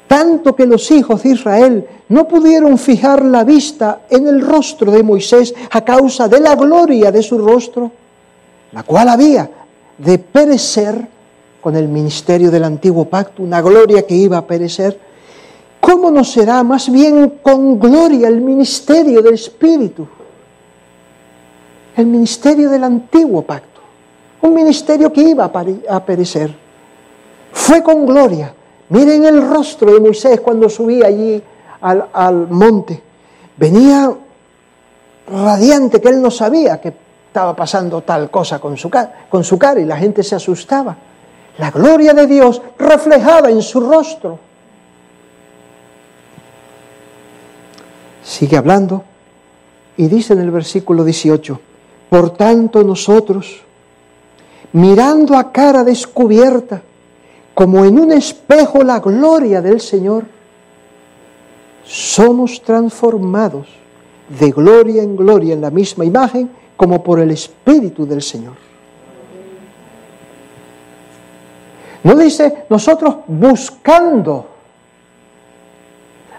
tanto 0.07 0.55
que 0.55 0.65
los 0.65 0.89
hijos 0.93 1.25
de 1.25 1.31
Israel 1.31 1.89
no 2.09 2.29
pudieron 2.29 2.79
fijar 2.79 3.25
la 3.25 3.43
vista 3.43 4.03
en 4.11 4.29
el 4.29 4.41
rostro 4.41 4.93
de 4.93 5.03
Moisés 5.03 5.53
a 5.73 5.81
causa 5.81 6.29
de 6.29 6.39
la 6.39 6.55
gloria 6.55 7.11
de 7.11 7.23
su 7.25 7.37
rostro, 7.37 7.91
la 8.71 8.85
cual 8.85 9.09
había 9.09 9.51
de 9.99 10.19
perecer 10.19 11.09
con 11.61 11.77
el 11.77 11.89
ministerio 11.89 12.51
del 12.51 12.65
antiguo 12.65 13.05
pacto, 13.07 13.43
una 13.43 13.61
gloria 13.61 14.07
que 14.07 14.15
iba 14.15 14.39
a 14.39 14.47
perecer 14.47 15.11
¿cómo 15.81 16.11
no 16.11 16.23
será 16.23 16.63
más 16.63 16.91
bien 16.91 17.41
con 17.43 17.79
gloria 17.81 18.29
el 18.29 18.41
ministerio 18.41 19.23
del 19.23 19.35
Espíritu? 19.35 20.07
El 21.97 22.07
ministerio 22.07 22.71
del 22.71 22.85
antiguo 22.85 23.43
pacto, 23.43 23.81
un 24.43 24.55
ministerio 24.55 25.13
que 25.13 25.23
iba 25.23 25.51
a 25.89 26.05
perecer. 26.05 26.55
Fue 27.53 27.83
con 27.83 28.07
gloria. 28.07 28.55
Miren 28.91 29.25
el 29.25 29.47
rostro 29.49 29.93
de 29.93 30.01
Moisés 30.01 30.41
cuando 30.41 30.69
subía 30.69 31.07
allí 31.07 31.43
al, 31.81 32.47
monte. 32.49 33.03
Venía 33.57 34.13
radiante, 35.27 36.01
que 36.01 36.09
él 36.09 36.23
no 36.23 36.31
sabía 36.31 36.81
que 36.81 36.95
estaba 37.27 37.55
pasando 37.55 38.03
tal 38.03 38.31
cosa 38.31 38.59
con 38.61 38.77
su, 38.77 38.91
con 39.29 39.45
su 39.45 39.59
cara 39.59 39.81
y 39.81 39.85
la 39.85 39.97
gente 39.97 40.23
se 40.23 40.37
asustaba. 40.37 40.97
La 41.59 41.71
gloria 41.71 42.15
de 42.15 42.27
Dios 42.27 42.63
reflejada 42.79 43.51
en 43.51 43.63
su 43.63 43.81
rostro. 43.81 44.39
Sigue 48.23 48.57
hablando 48.57 49.05
y 49.97 50.07
dice 50.07 50.33
en 50.33 50.41
el 50.41 50.51
versículo 50.51 51.05
18, 51.05 51.61
por 52.09 52.31
tanto 52.31 52.83
nosotros, 52.83 53.61
mirando 54.73 55.37
a 55.37 55.53
cara 55.53 55.85
descubierta, 55.85 56.83
como 57.55 57.85
en 57.85 57.99
un 57.99 58.13
espejo 58.13 58.83
la 58.83 59.01
gloria 59.01 59.61
del 59.61 59.81
Señor, 59.81 60.25
somos 61.85 62.63
transformados 62.63 63.67
de 64.39 64.51
gloria 64.53 65.03
en 65.03 65.17
gloria 65.17 65.55
en 65.55 65.61
la 65.61 65.71
misma 65.71 66.05
imagen 66.05 66.51
como 66.77 67.03
por 67.03 67.19
el 67.19 67.33
Espíritu 67.33 68.07
del 68.07 68.23
Señor. 68.23 68.70
No 72.03 72.15
dice 72.17 72.65
nosotros 72.69 73.17
buscando 73.27 74.47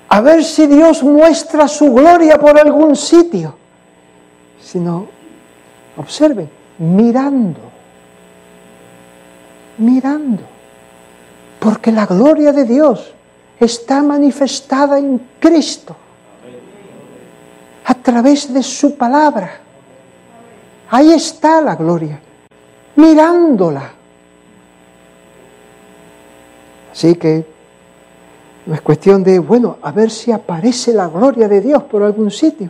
a 0.09 0.19
ver 0.19 0.43
si 0.43 0.67
Dios 0.67 1.03
muestra 1.03 1.67
su 1.67 1.93
gloria 1.93 2.37
por 2.37 2.59
algún 2.59 2.95
sitio, 2.97 3.55
sino, 4.61 5.07
observen, 5.95 6.49
mirando, 6.79 7.61
mirando, 9.77 10.43
porque 11.59 11.91
la 11.93 12.05
gloria 12.05 12.51
de 12.51 12.65
Dios 12.65 13.13
está 13.57 14.03
manifestada 14.03 14.99
en 14.99 15.21
Cristo 15.39 15.95
a 17.85 17.93
través 17.93 18.53
de 18.53 18.63
su 18.63 18.97
palabra. 18.97 19.61
Ahí 20.89 21.13
está 21.13 21.61
la 21.61 21.75
gloria, 21.75 22.19
mirándola. 22.97 24.00
Así 26.91 27.15
que 27.15 27.45
no 28.65 28.75
es 28.75 28.81
cuestión 28.81 29.23
de, 29.23 29.39
bueno, 29.39 29.77
a 29.81 29.91
ver 29.91 30.11
si 30.11 30.31
aparece 30.31 30.93
la 30.93 31.07
gloria 31.07 31.47
de 31.47 31.61
Dios 31.61 31.83
por 31.83 32.03
algún 32.03 32.29
sitio. 32.29 32.69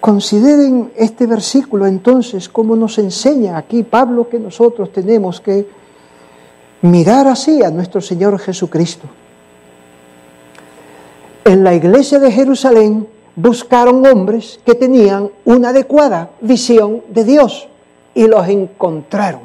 Consideren 0.00 0.92
este 0.96 1.26
versículo 1.26 1.86
entonces, 1.86 2.48
como 2.48 2.76
nos 2.76 2.98
enseña 2.98 3.56
aquí 3.56 3.82
Pablo 3.82 4.28
que 4.28 4.38
nosotros 4.38 4.92
tenemos 4.92 5.40
que 5.40 5.66
mirar 6.82 7.26
así 7.26 7.62
a 7.62 7.70
nuestro 7.70 8.00
Señor 8.00 8.38
Jesucristo. 8.38 9.06
En 11.44 11.64
la 11.64 11.74
iglesia 11.74 12.18
de 12.18 12.30
Jerusalén 12.30 13.06
buscaron 13.34 14.06
hombres 14.06 14.60
que 14.64 14.74
tenían 14.74 15.30
una 15.44 15.70
adecuada 15.70 16.30
visión 16.40 17.02
de 17.08 17.24
Dios 17.24 17.68
y 18.14 18.26
los 18.26 18.46
encontraron. 18.48 19.42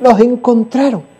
Los 0.00 0.20
encontraron 0.20 1.17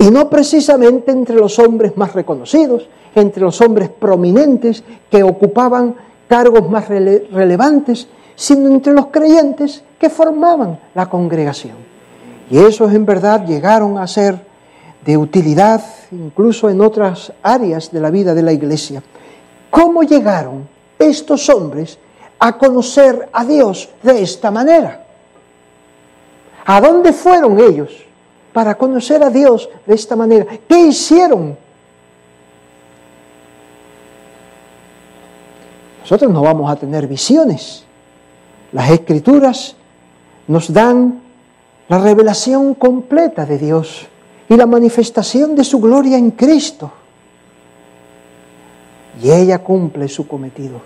y 0.00 0.10
no 0.10 0.30
precisamente 0.30 1.12
entre 1.12 1.36
los 1.36 1.58
hombres 1.58 1.94
más 1.98 2.14
reconocidos, 2.14 2.88
entre 3.14 3.42
los 3.42 3.60
hombres 3.60 3.90
prominentes 3.90 4.82
que 5.10 5.22
ocupaban 5.22 5.94
cargos 6.26 6.70
más 6.70 6.88
relevantes, 6.88 8.08
sino 8.34 8.68
entre 8.68 8.94
los 8.94 9.08
creyentes 9.08 9.84
que 9.98 10.08
formaban 10.08 10.80
la 10.94 11.10
congregación. 11.10 11.74
Y 12.50 12.56
esos 12.56 12.94
en 12.94 13.04
verdad 13.04 13.44
llegaron 13.44 13.98
a 13.98 14.06
ser 14.06 14.40
de 15.04 15.18
utilidad 15.18 15.84
incluso 16.12 16.70
en 16.70 16.80
otras 16.80 17.30
áreas 17.42 17.92
de 17.92 18.00
la 18.00 18.10
vida 18.10 18.32
de 18.34 18.42
la 18.42 18.54
iglesia. 18.54 19.02
¿Cómo 19.68 20.02
llegaron 20.02 20.66
estos 20.98 21.46
hombres 21.50 21.98
a 22.38 22.56
conocer 22.56 23.28
a 23.34 23.44
Dios 23.44 23.90
de 24.02 24.22
esta 24.22 24.50
manera? 24.50 25.04
¿A 26.64 26.80
dónde 26.80 27.12
fueron 27.12 27.60
ellos 27.60 28.06
para 28.52 28.76
conocer 28.76 29.22
a 29.22 29.30
Dios 29.30 29.68
de 29.86 29.94
esta 29.94 30.16
manera? 30.16 30.46
¿Qué 30.68 30.80
hicieron? 30.80 31.56
Nosotros 36.02 36.32
no 36.32 36.42
vamos 36.42 36.70
a 36.70 36.76
tener 36.76 37.06
visiones. 37.06 37.84
Las 38.72 38.90
escrituras 38.90 39.76
nos 40.48 40.72
dan 40.72 41.20
la 41.88 41.98
revelación 41.98 42.74
completa 42.74 43.46
de 43.46 43.58
Dios 43.58 44.08
y 44.48 44.56
la 44.56 44.66
manifestación 44.66 45.54
de 45.54 45.64
su 45.64 45.80
gloria 45.80 46.18
en 46.18 46.32
Cristo. 46.32 46.90
Y 49.22 49.30
ella 49.30 49.58
cumple 49.58 50.08
su 50.08 50.26
cometido. 50.26 50.80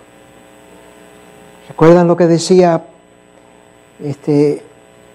¿Recuerdan 1.69 2.07
lo 2.07 2.15
que 2.15 2.27
decía 2.27 2.83
este, 4.03 4.63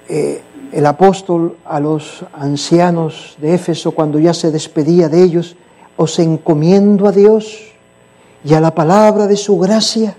eh, 0.09 0.43
el 0.73 0.87
apóstol 0.87 1.57
a 1.65 1.81
los 1.81 2.25
ancianos 2.33 3.37
de 3.41 3.55
Éfeso 3.55 3.93
cuando 3.93 4.19
ya 4.19 4.35
se 4.35 4.51
despedía 4.51 5.09
de 5.09 5.23
ellos? 5.23 5.57
Os 5.97 6.19
encomiendo 6.19 7.07
a 7.07 7.13
Dios 7.13 7.59
y 8.45 8.55
a 8.55 8.61
la 8.61 8.75
palabra 8.75 9.27
de 9.27 9.37
su 9.37 9.59
gracia 9.59 10.15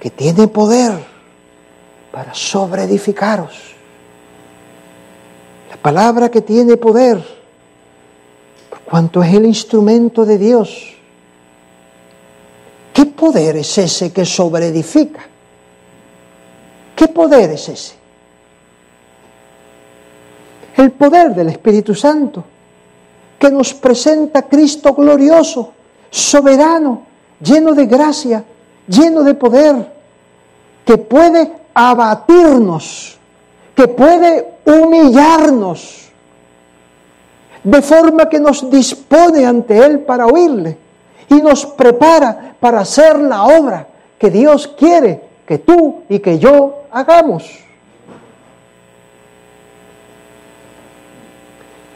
que 0.00 0.10
tiene 0.10 0.48
poder 0.48 0.92
para 2.10 2.34
sobreedificaros 2.34 3.72
palabra 5.82 6.30
que 6.30 6.40
tiene 6.40 6.76
poder, 6.76 7.22
por 8.70 8.80
cuanto 8.80 9.22
es 9.22 9.34
el 9.34 9.44
instrumento 9.44 10.24
de 10.24 10.38
Dios. 10.38 10.94
¿Qué 12.94 13.06
poder 13.06 13.56
es 13.56 13.76
ese 13.76 14.12
que 14.12 14.24
sobreedifica? 14.24 15.20
¿Qué 16.94 17.08
poder 17.08 17.50
es 17.50 17.68
ese? 17.68 17.94
El 20.76 20.90
poder 20.92 21.34
del 21.34 21.48
Espíritu 21.48 21.94
Santo, 21.94 22.44
que 23.38 23.50
nos 23.50 23.74
presenta 23.74 24.42
Cristo 24.42 24.94
glorioso, 24.94 25.72
soberano, 26.10 27.02
lleno 27.40 27.74
de 27.74 27.86
gracia, 27.86 28.44
lleno 28.86 29.22
de 29.22 29.34
poder, 29.34 29.92
que 30.84 30.98
puede 30.98 31.52
abatirnos 31.74 33.18
que 33.74 33.88
puede 33.88 34.46
humillarnos, 34.64 36.10
de 37.64 37.82
forma 37.82 38.28
que 38.28 38.40
nos 38.40 38.68
dispone 38.70 39.46
ante 39.46 39.78
Él 39.78 40.00
para 40.00 40.26
oírle 40.26 40.76
y 41.28 41.36
nos 41.36 41.64
prepara 41.64 42.54
para 42.58 42.80
hacer 42.80 43.18
la 43.20 43.44
obra 43.44 43.86
que 44.18 44.30
Dios 44.30 44.68
quiere 44.68 45.20
que 45.46 45.58
tú 45.58 46.02
y 46.08 46.18
que 46.18 46.38
yo 46.38 46.82
hagamos. 46.90 47.60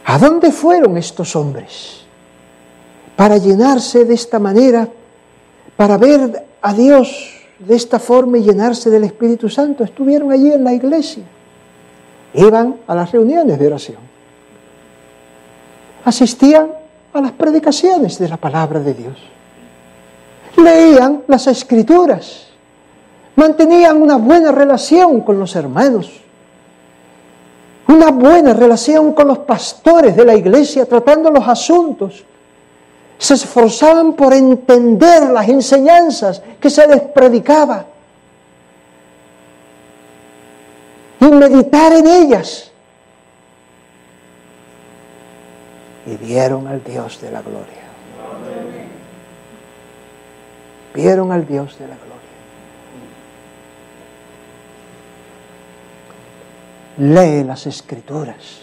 ¿A 0.06 0.18
dónde 0.18 0.50
fueron 0.50 0.96
estos 0.96 1.36
hombres? 1.36 2.04
Para 3.14 3.36
llenarse 3.36 4.04
de 4.04 4.14
esta 4.14 4.38
manera, 4.38 4.88
para 5.76 5.98
ver 5.98 6.44
a 6.62 6.72
Dios 6.72 7.34
de 7.58 7.76
esta 7.76 7.98
forma 7.98 8.38
y 8.38 8.42
llenarse 8.42 8.90
del 8.90 9.04
Espíritu 9.04 9.48
Santo. 9.48 9.84
Estuvieron 9.84 10.32
allí 10.32 10.50
en 10.52 10.64
la 10.64 10.72
iglesia 10.72 11.24
iban 12.36 12.76
a 12.86 12.94
las 12.94 13.10
reuniones 13.12 13.58
de 13.58 13.66
oración, 13.66 13.98
asistían 16.04 16.68
a 17.12 17.20
las 17.20 17.32
predicaciones 17.32 18.18
de 18.18 18.28
la 18.28 18.36
palabra 18.36 18.80
de 18.80 18.94
Dios, 18.94 19.16
leían 20.56 21.22
las 21.26 21.46
escrituras, 21.46 22.48
mantenían 23.36 24.00
una 24.00 24.16
buena 24.16 24.52
relación 24.52 25.22
con 25.22 25.38
los 25.38 25.56
hermanos, 25.56 26.20
una 27.88 28.10
buena 28.10 28.52
relación 28.52 29.12
con 29.12 29.28
los 29.28 29.38
pastores 29.38 30.16
de 30.16 30.24
la 30.24 30.34
iglesia 30.34 30.86
tratando 30.86 31.30
los 31.30 31.46
asuntos. 31.46 32.24
Se 33.18 33.34
esforzaban 33.34 34.14
por 34.14 34.34
entender 34.34 35.30
las 35.30 35.48
enseñanzas 35.48 36.42
que 36.60 36.68
se 36.68 36.86
les 36.86 37.00
predicaba 37.00 37.86
y 41.20 41.24
meditar 41.26 41.92
en 41.92 42.06
ellas. 42.06 42.70
Y 46.06 46.16
vieron 46.16 46.66
al 46.66 46.84
Dios 46.84 47.20
de 47.20 47.30
la 47.30 47.42
gloria. 47.42 47.86
Vieron 50.94 51.32
al 51.32 51.46
Dios 51.46 51.78
de 51.78 51.88
la 51.88 51.94
gloria. 51.94 52.05
Lee 56.98 57.44
las 57.44 57.66
escrituras. 57.66 58.62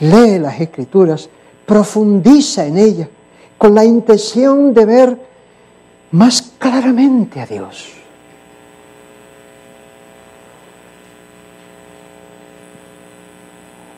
Lee 0.00 0.38
las 0.38 0.60
escrituras, 0.60 1.28
profundiza 1.64 2.66
en 2.66 2.78
ellas 2.78 3.08
con 3.58 3.74
la 3.74 3.84
intención 3.84 4.74
de 4.74 4.84
ver 4.84 5.18
más 6.10 6.42
claramente 6.58 7.40
a 7.40 7.46
Dios. 7.46 7.92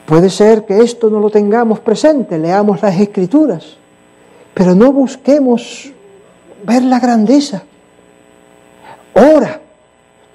Puede 0.06 0.30
ser 0.30 0.64
que 0.64 0.80
esto 0.80 1.10
no 1.10 1.20
lo 1.20 1.28
tengamos 1.28 1.80
presente, 1.80 2.38
leamos 2.38 2.80
las 2.80 2.98
escrituras, 2.98 3.76
pero 4.54 4.74
no 4.74 4.90
busquemos 4.90 5.92
ver 6.64 6.82
la 6.82 6.98
grandeza. 6.98 7.62
Ora, 9.12 9.60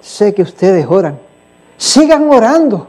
sé 0.00 0.32
que 0.32 0.42
ustedes 0.42 0.86
oran, 0.88 1.18
sigan 1.76 2.28
orando, 2.30 2.88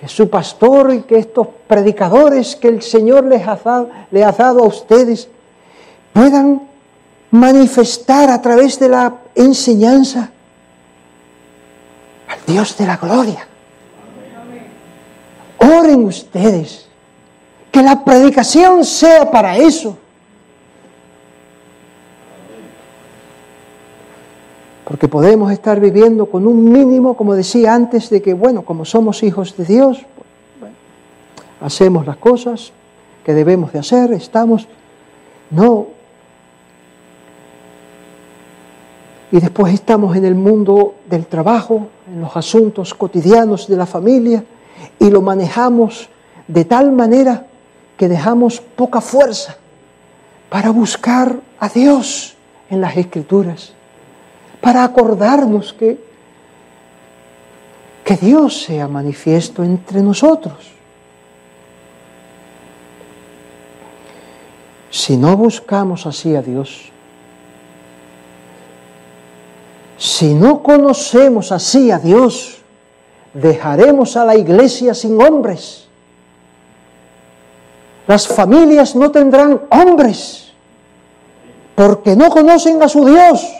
que 0.00 0.08
su 0.08 0.28
pastor 0.30 0.94
y 0.94 1.02
que 1.02 1.18
estos 1.18 1.48
predicadores 1.66 2.54
que 2.56 2.68
el 2.68 2.82
Señor 2.82 3.24
les 3.24 3.46
ha 3.46 3.56
dado, 3.56 3.90
les 4.10 4.24
ha 4.24 4.32
dado 4.32 4.60
a 4.64 4.66
ustedes 4.66 5.28
puedan 6.12 6.62
manifestar 7.30 8.30
a 8.30 8.40
través 8.40 8.78
de 8.78 8.88
la 8.88 9.14
enseñanza 9.34 10.30
al 12.28 12.38
Dios 12.46 12.76
de 12.76 12.86
la 12.86 12.96
gloria. 12.96 13.46
Oren 15.58 16.04
ustedes. 16.04 16.86
Que 17.70 17.82
la 17.82 18.02
predicación 18.04 18.84
sea 18.84 19.30
para 19.30 19.56
eso. 19.58 19.98
Porque 24.88 25.06
podemos 25.06 25.52
estar 25.52 25.80
viviendo 25.80 26.24
con 26.26 26.46
un 26.46 26.72
mínimo, 26.72 27.14
como 27.14 27.34
decía 27.34 27.74
antes, 27.74 28.08
de 28.08 28.22
que, 28.22 28.32
bueno, 28.32 28.62
como 28.62 28.86
somos 28.86 29.22
hijos 29.22 29.54
de 29.54 29.66
Dios, 29.66 29.98
hacemos 31.60 32.06
las 32.06 32.16
cosas 32.16 32.72
que 33.22 33.34
debemos 33.34 33.70
de 33.74 33.80
hacer, 33.80 34.14
estamos, 34.14 34.66
no. 35.50 35.88
Y 39.30 39.40
después 39.40 39.74
estamos 39.74 40.16
en 40.16 40.24
el 40.24 40.34
mundo 40.34 40.94
del 41.10 41.26
trabajo, 41.26 41.88
en 42.10 42.22
los 42.22 42.34
asuntos 42.34 42.94
cotidianos 42.94 43.68
de 43.68 43.76
la 43.76 43.84
familia, 43.84 44.42
y 44.98 45.10
lo 45.10 45.20
manejamos 45.20 46.08
de 46.46 46.64
tal 46.64 46.92
manera 46.92 47.46
que 47.98 48.08
dejamos 48.08 48.62
poca 48.62 49.02
fuerza 49.02 49.58
para 50.48 50.70
buscar 50.70 51.40
a 51.60 51.68
Dios 51.68 52.36
en 52.70 52.80
las 52.80 52.96
escrituras, 52.96 53.74
para 54.60 54.84
acordarnos 54.84 55.72
que, 55.72 55.98
que 58.04 58.16
Dios 58.16 58.62
sea 58.62 58.88
manifiesto 58.88 59.62
entre 59.62 60.02
nosotros. 60.02 60.72
Si 64.90 65.16
no 65.16 65.36
buscamos 65.36 66.06
así 66.06 66.34
a 66.34 66.42
Dios, 66.42 66.90
si 69.98 70.34
no 70.34 70.62
conocemos 70.62 71.52
así 71.52 71.90
a 71.90 71.98
Dios, 71.98 72.58
dejaremos 73.34 74.16
a 74.16 74.24
la 74.24 74.36
iglesia 74.36 74.94
sin 74.94 75.20
hombres. 75.20 75.88
Las 78.06 78.26
familias 78.26 78.96
no 78.96 79.10
tendrán 79.10 79.60
hombres 79.70 80.52
porque 81.74 82.16
no 82.16 82.30
conocen 82.30 82.82
a 82.82 82.88
su 82.88 83.04
Dios. 83.04 83.57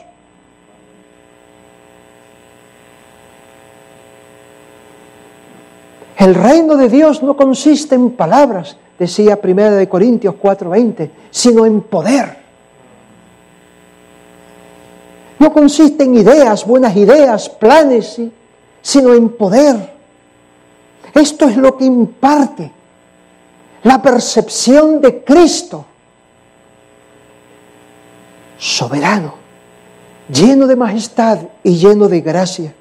El 6.19 6.35
reino 6.35 6.77
de 6.77 6.89
Dios 6.89 7.23
no 7.23 7.37
consiste 7.37 7.95
en 7.95 8.11
palabras, 8.11 8.77
decía 8.99 9.39
1 9.41 9.71
de 9.71 9.89
Corintios 9.89 10.35
4:20, 10.35 11.11
sino 11.31 11.65
en 11.65 11.81
poder. 11.83 12.37
No 15.39 15.53
consiste 15.53 16.03
en 16.03 16.17
ideas, 16.17 16.67
buenas 16.67 16.97
ideas, 16.97 17.49
planes, 17.49 18.21
sino 18.83 19.15
en 19.15 19.29
poder. 19.29 19.95
Esto 21.15 21.49
es 21.49 21.57
lo 21.57 21.77
que 21.77 21.85
imparte 21.85 22.73
la 23.85 24.03
percepción 24.03 25.01
de 25.01 25.23
Cristo. 25.23 25.85
soberano, 28.61 29.35
lleno 30.29 30.67
de 30.67 30.75
majestad 30.75 31.39
y 31.63 31.77
lleno 31.77 32.09
de 32.09 32.21
gracia. 32.21 32.75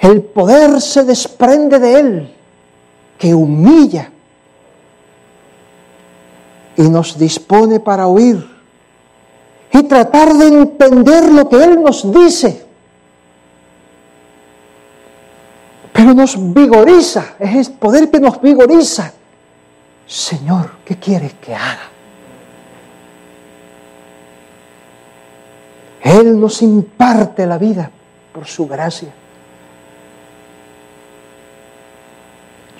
El 0.00 0.22
poder 0.22 0.80
se 0.80 1.04
desprende 1.04 1.78
de 1.78 2.00
Él, 2.00 2.34
que 3.18 3.34
humilla 3.34 4.10
y 6.76 6.82
nos 6.82 7.18
dispone 7.18 7.80
para 7.80 8.06
oír 8.06 8.48
y 9.72 9.82
tratar 9.82 10.32
de 10.34 10.46
entender 10.46 11.32
lo 11.32 11.48
que 11.48 11.62
Él 11.62 11.82
nos 11.82 12.10
dice. 12.12 12.64
Pero 15.92 16.14
nos 16.14 16.36
vigoriza, 16.54 17.34
es 17.40 17.68
el 17.68 17.74
poder 17.74 18.10
que 18.10 18.20
nos 18.20 18.40
vigoriza. 18.40 19.12
Señor, 20.06 20.70
¿qué 20.84 20.96
quieres 20.96 21.34
que 21.34 21.54
haga? 21.54 21.90
Él 26.00 26.40
nos 26.40 26.62
imparte 26.62 27.46
la 27.46 27.58
vida 27.58 27.90
por 28.32 28.46
su 28.46 28.68
gracia. 28.68 29.12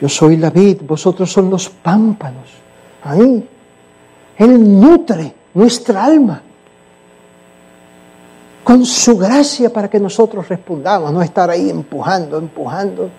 Yo 0.01 0.09
soy 0.09 0.37
la 0.37 0.51
vid, 0.51 0.83
vosotros 0.87 1.31
son 1.31 1.51
los 1.51 1.69
pámpanos. 1.69 2.49
Ahí. 3.03 3.49
Él 4.37 4.81
nutre 4.81 5.35
nuestra 5.55 6.05
alma 6.05 6.43
con 8.63 8.85
su 8.85 9.17
gracia 9.17 9.73
para 9.73 9.89
que 9.89 9.99
nosotros 9.99 10.47
respondamos, 10.49 11.11
no 11.13 11.23
estar 11.23 11.49
ahí 11.51 11.71
empujando, 11.71 12.39
empujando. 12.39 13.11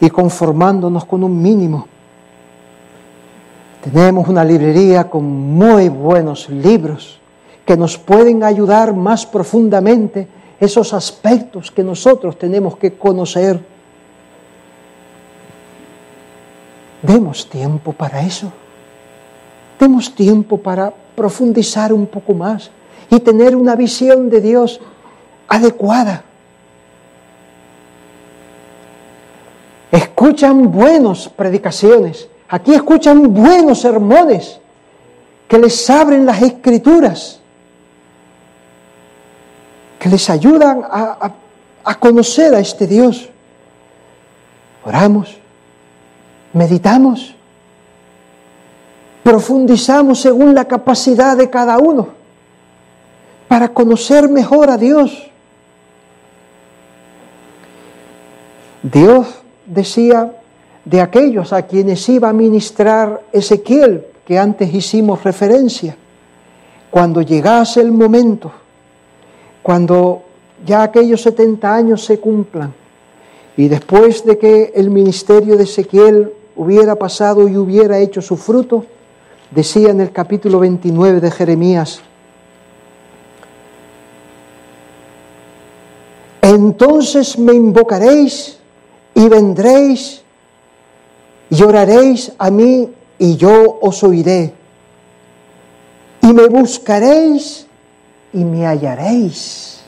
Y 0.00 0.10
conformándonos 0.10 1.04
con 1.04 1.22
un 1.22 1.40
mínimo. 1.40 1.86
Tenemos 3.84 4.26
una 4.26 4.44
librería 4.44 5.08
con 5.08 5.24
muy 5.24 5.88
buenos 5.88 6.48
libros 6.48 7.20
que 7.64 7.76
nos 7.76 7.98
pueden 7.98 8.42
ayudar 8.42 8.94
más 8.94 9.26
profundamente 9.26 10.26
esos 10.62 10.94
aspectos 10.94 11.72
que 11.72 11.82
nosotros 11.82 12.38
tenemos 12.38 12.76
que 12.76 12.92
conocer. 12.92 13.58
Demos 17.02 17.50
tiempo 17.50 17.92
para 17.92 18.22
eso. 18.22 18.52
Demos 19.80 20.14
tiempo 20.14 20.58
para 20.58 20.94
profundizar 21.16 21.92
un 21.92 22.06
poco 22.06 22.32
más 22.32 22.70
y 23.10 23.18
tener 23.18 23.56
una 23.56 23.74
visión 23.74 24.30
de 24.30 24.40
Dios 24.40 24.80
adecuada. 25.48 26.22
Escuchan 29.90 30.70
buenas 30.70 31.28
predicaciones, 31.28 32.28
aquí 32.48 32.72
escuchan 32.72 33.34
buenos 33.34 33.80
sermones 33.80 34.60
que 35.48 35.58
les 35.58 35.90
abren 35.90 36.24
las 36.24 36.40
escrituras, 36.40 37.41
que 40.02 40.08
les 40.08 40.28
ayudan 40.28 40.82
a, 40.82 41.32
a 41.84 41.94
conocer 41.94 42.52
a 42.56 42.58
este 42.58 42.88
Dios. 42.88 43.28
Oramos, 44.84 45.38
meditamos 46.52 47.36
profundizamos 49.22 50.20
según 50.20 50.54
la 50.54 50.64
capacidad 50.64 51.36
de 51.36 51.48
cada 51.48 51.78
uno 51.78 52.08
para 53.48 53.68
conocer 53.68 54.28
mejor 54.28 54.70
a 54.70 54.76
Dios. 54.76 55.30
Dios 58.82 59.28
decía 59.66 60.32
de 60.84 61.00
aquellos 61.00 61.52
a 61.52 61.62
quienes 61.62 62.08
iba 62.08 62.28
a 62.28 62.32
ministrar 62.32 63.22
Ezequiel, 63.32 64.06
que 64.26 64.38
antes 64.38 64.74
hicimos 64.74 65.22
referencia, 65.22 65.96
cuando 66.90 67.22
llegase 67.22 67.80
el 67.80 67.92
momento, 67.92 68.50
cuando 69.62 70.22
ya 70.66 70.82
aquellos 70.82 71.22
70 71.22 71.74
años 71.74 72.04
se 72.04 72.18
cumplan, 72.18 72.72
y 73.56 73.68
después 73.68 74.24
de 74.24 74.38
que 74.38 74.72
el 74.74 74.90
ministerio 74.90 75.56
de 75.56 75.64
Ezequiel 75.64 76.32
hubiera 76.56 76.96
pasado 76.96 77.48
y 77.48 77.56
hubiera 77.56 77.98
hecho 77.98 78.22
su 78.22 78.36
fruto, 78.36 78.84
decía 79.50 79.90
en 79.90 80.00
el 80.00 80.12
capítulo 80.12 80.58
29 80.58 81.20
de 81.20 81.30
Jeremías, 81.30 82.00
entonces 86.40 87.38
me 87.38 87.54
invocaréis 87.54 88.58
y 89.14 89.28
vendréis 89.28 90.22
y 91.50 91.62
oraréis 91.62 92.32
a 92.38 92.50
mí 92.50 92.88
y 93.18 93.36
yo 93.36 93.78
os 93.82 94.02
oiré. 94.02 94.54
Y 96.22 96.32
me 96.32 96.46
buscaréis 96.46 97.66
y 98.32 98.44
me 98.44 98.66
hallaréis. 98.66 99.82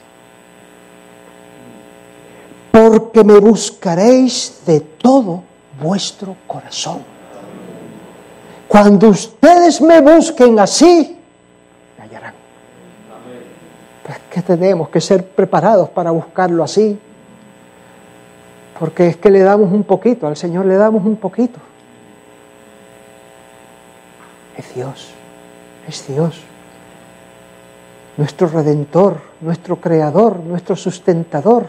Porque 2.70 3.22
me 3.22 3.38
buscaréis 3.38 4.62
de 4.66 4.80
todo 4.80 5.42
vuestro 5.80 6.36
corazón. 6.46 7.02
Cuando 8.66 9.08
ustedes 9.08 9.80
me 9.80 10.00
busquen 10.00 10.58
así, 10.58 11.16
me 11.96 12.04
hallarán. 12.04 12.34
Pues 14.04 14.18
que 14.30 14.42
tenemos 14.42 14.88
que 14.88 15.00
ser 15.00 15.26
preparados 15.26 15.88
para 15.90 16.10
buscarlo 16.10 16.64
así. 16.64 16.98
Porque 18.78 19.06
es 19.06 19.16
que 19.16 19.30
le 19.30 19.40
damos 19.40 19.72
un 19.72 19.84
poquito, 19.84 20.26
al 20.26 20.36
Señor 20.36 20.66
le 20.66 20.74
damos 20.74 21.06
un 21.06 21.16
poquito. 21.16 21.60
Es 24.56 24.74
Dios, 24.74 25.10
es 25.86 26.06
Dios. 26.08 26.40
Nuestro 28.16 28.46
redentor, 28.46 29.20
nuestro 29.40 29.80
creador, 29.80 30.38
nuestro 30.38 30.76
sustentador. 30.76 31.68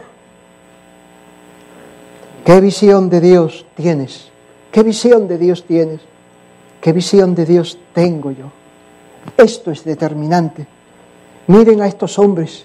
¿Qué 2.44 2.60
visión 2.60 3.10
de 3.10 3.20
Dios 3.20 3.66
tienes? 3.74 4.28
¿Qué 4.70 4.84
visión 4.84 5.26
de 5.26 5.38
Dios 5.38 5.64
tienes? 5.64 6.00
¿Qué 6.80 6.92
visión 6.92 7.34
de 7.34 7.46
Dios 7.46 7.78
tengo 7.92 8.30
yo? 8.30 8.52
Esto 9.36 9.72
es 9.72 9.82
determinante. 9.82 10.66
Miren 11.48 11.82
a 11.82 11.88
estos 11.88 12.18
hombres. 12.18 12.64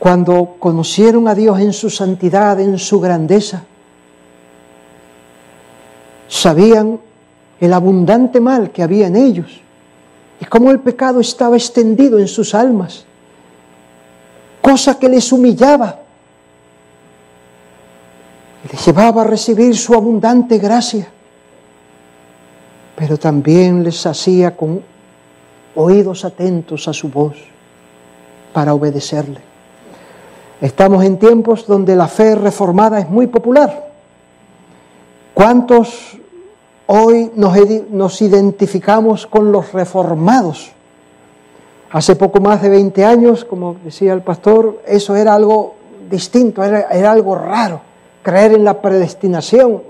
Cuando 0.00 0.56
conocieron 0.58 1.28
a 1.28 1.34
Dios 1.34 1.60
en 1.60 1.72
su 1.72 1.90
santidad, 1.90 2.58
en 2.60 2.78
su 2.78 2.98
grandeza, 2.98 3.62
sabían 6.26 7.00
el 7.60 7.72
abundante 7.72 8.40
mal 8.40 8.70
que 8.70 8.82
había 8.82 9.06
en 9.06 9.16
ellos 9.16 9.60
y 10.40 10.44
cómo 10.44 10.70
el 10.70 10.80
pecado 10.80 11.20
estaba 11.20 11.56
extendido 11.56 12.18
en 12.18 12.28
sus 12.28 12.54
almas, 12.54 13.04
cosa 14.62 14.98
que 14.98 15.08
les 15.08 15.32
humillaba 15.32 16.00
y 18.64 18.72
les 18.72 18.86
llevaba 18.86 19.22
a 19.22 19.24
recibir 19.24 19.76
su 19.76 19.94
abundante 19.94 20.58
gracia 20.58 21.08
pero 22.98 23.16
también 23.16 23.84
les 23.84 24.04
hacía 24.06 24.56
con 24.56 24.82
oídos 25.76 26.24
atentos 26.24 26.88
a 26.88 26.92
su 26.92 27.08
voz 27.08 27.36
para 28.52 28.74
obedecerle. 28.74 29.38
Estamos 30.60 31.04
en 31.04 31.16
tiempos 31.16 31.64
donde 31.64 31.94
la 31.94 32.08
fe 32.08 32.34
reformada 32.34 32.98
es 32.98 33.08
muy 33.08 33.28
popular. 33.28 33.92
¿Cuántos 35.32 36.18
hoy 36.88 37.30
nos, 37.36 38.22
identificamos 38.22 39.26
con 39.26 39.52
los 39.52 39.72
reformados? 39.72 40.72
Hace 41.90 42.16
poco 42.16 42.40
más 42.40 42.60
de 42.60 42.68
20 42.68 43.04
años, 43.04 43.44
como 43.44 43.76
decía 43.84 44.12
el 44.12 44.22
pastor, 44.22 44.82
eso 44.86 45.16
era 45.16 45.34
algo 45.34 45.74
distinto, 46.10 46.62
era, 46.62 47.10
algo 47.10 47.34
raro. 47.34 47.80
Creer 48.22 48.52
en 48.52 48.64
la 48.64 48.80
predestinación, 48.80 49.82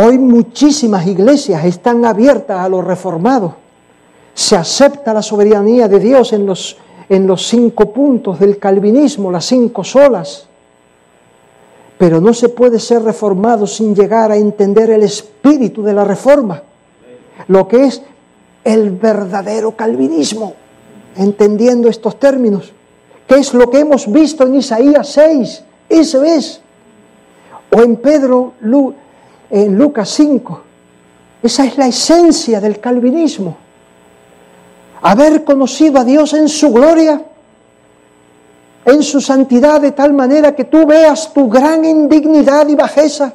Hoy 0.00 0.16
muchísimas 0.16 1.06
iglesias 1.08 1.64
están 1.64 2.04
abiertas 2.04 2.60
a 2.60 2.68
los 2.68 2.84
reformados. 2.84 3.54
Se 4.32 4.54
acepta 4.54 5.12
la 5.12 5.22
soberanía 5.22 5.88
de 5.88 5.98
Dios 5.98 6.32
en 6.32 6.46
los, 6.46 6.76
en 7.08 7.26
los 7.26 7.48
cinco 7.48 7.92
puntos 7.92 8.38
del 8.38 8.58
calvinismo, 8.58 9.32
las 9.32 9.46
cinco 9.46 9.82
solas. 9.82 10.47
Pero 11.98 12.20
no 12.20 12.32
se 12.32 12.48
puede 12.48 12.78
ser 12.78 13.02
reformado 13.02 13.66
sin 13.66 13.94
llegar 13.94 14.30
a 14.30 14.36
entender 14.36 14.90
el 14.90 15.02
espíritu 15.02 15.82
de 15.82 15.92
la 15.92 16.04
reforma, 16.04 16.62
lo 17.48 17.66
que 17.66 17.84
es 17.84 18.02
el 18.64 18.90
verdadero 18.90 19.76
calvinismo, 19.76 20.54
entendiendo 21.16 21.88
estos 21.88 22.18
términos, 22.20 22.72
que 23.26 23.36
es 23.36 23.52
lo 23.52 23.68
que 23.68 23.80
hemos 23.80 24.10
visto 24.10 24.46
en 24.46 24.54
Isaías 24.54 25.08
6, 25.08 25.64
eso 25.88 26.22
es, 26.22 26.60
o 27.74 27.82
en 27.82 27.96
Pedro, 27.96 28.52
en 29.50 29.76
Lucas 29.76 30.08
5. 30.10 30.62
Esa 31.42 31.64
es 31.64 31.78
la 31.78 31.86
esencia 31.86 32.60
del 32.60 32.80
calvinismo. 32.80 33.56
Haber 35.02 35.44
conocido 35.44 35.98
a 35.98 36.04
Dios 36.04 36.34
en 36.34 36.48
su 36.48 36.72
gloria, 36.72 37.22
en 38.88 39.02
su 39.02 39.20
santidad, 39.20 39.80
de 39.80 39.92
tal 39.92 40.12
manera 40.12 40.54
que 40.54 40.64
tú 40.64 40.86
veas 40.86 41.32
tu 41.32 41.48
gran 41.48 41.84
indignidad 41.84 42.66
y 42.68 42.74
bajeza 42.74 43.34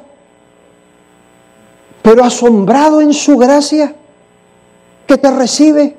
pero 2.04 2.22
asombrado 2.22 3.00
en 3.00 3.14
su 3.14 3.38
gracia 3.38 3.94
que 5.06 5.16
te 5.16 5.30
recibe, 5.30 5.96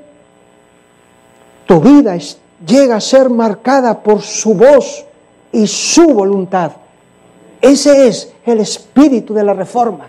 tu 1.65 1.81
vida 1.81 2.15
llega 2.63 2.97
a 2.97 3.01
ser 3.01 3.31
marcada 3.31 4.03
por 4.03 4.21
su 4.21 4.53
voz 4.53 5.03
y 5.51 5.65
su 5.65 6.05
voluntad. 6.13 6.73
Ese 7.59 8.07
es 8.07 8.31
el 8.45 8.59
espíritu 8.59 9.33
de 9.33 9.43
la 9.43 9.55
reforma. 9.55 10.07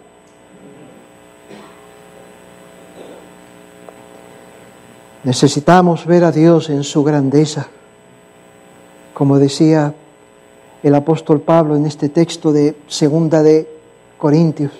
Necesitamos 5.24 6.04
ver 6.04 6.24
a 6.24 6.30
Dios 6.30 6.68
en 6.68 6.84
su 6.84 7.02
grandeza, 7.02 7.68
como 9.16 9.38
decía 9.38 9.94
el 10.82 10.94
apóstol 10.94 11.40
Pablo 11.40 11.74
en 11.74 11.86
este 11.86 12.10
texto 12.10 12.52
de 12.52 12.76
Segunda 12.86 13.42
de 13.42 13.66
Corintios, 14.18 14.72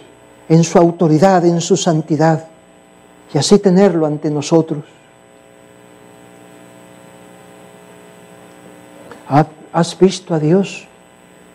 en 0.46 0.62
su 0.62 0.76
autoridad, 0.76 1.46
en 1.46 1.62
su 1.62 1.74
santidad, 1.74 2.46
y 3.32 3.38
así 3.38 3.58
tenerlo 3.58 4.04
ante 4.04 4.30
nosotros. 4.30 4.84
¿Has 9.72 9.98
visto 9.98 10.34
a 10.34 10.38
Dios 10.38 10.86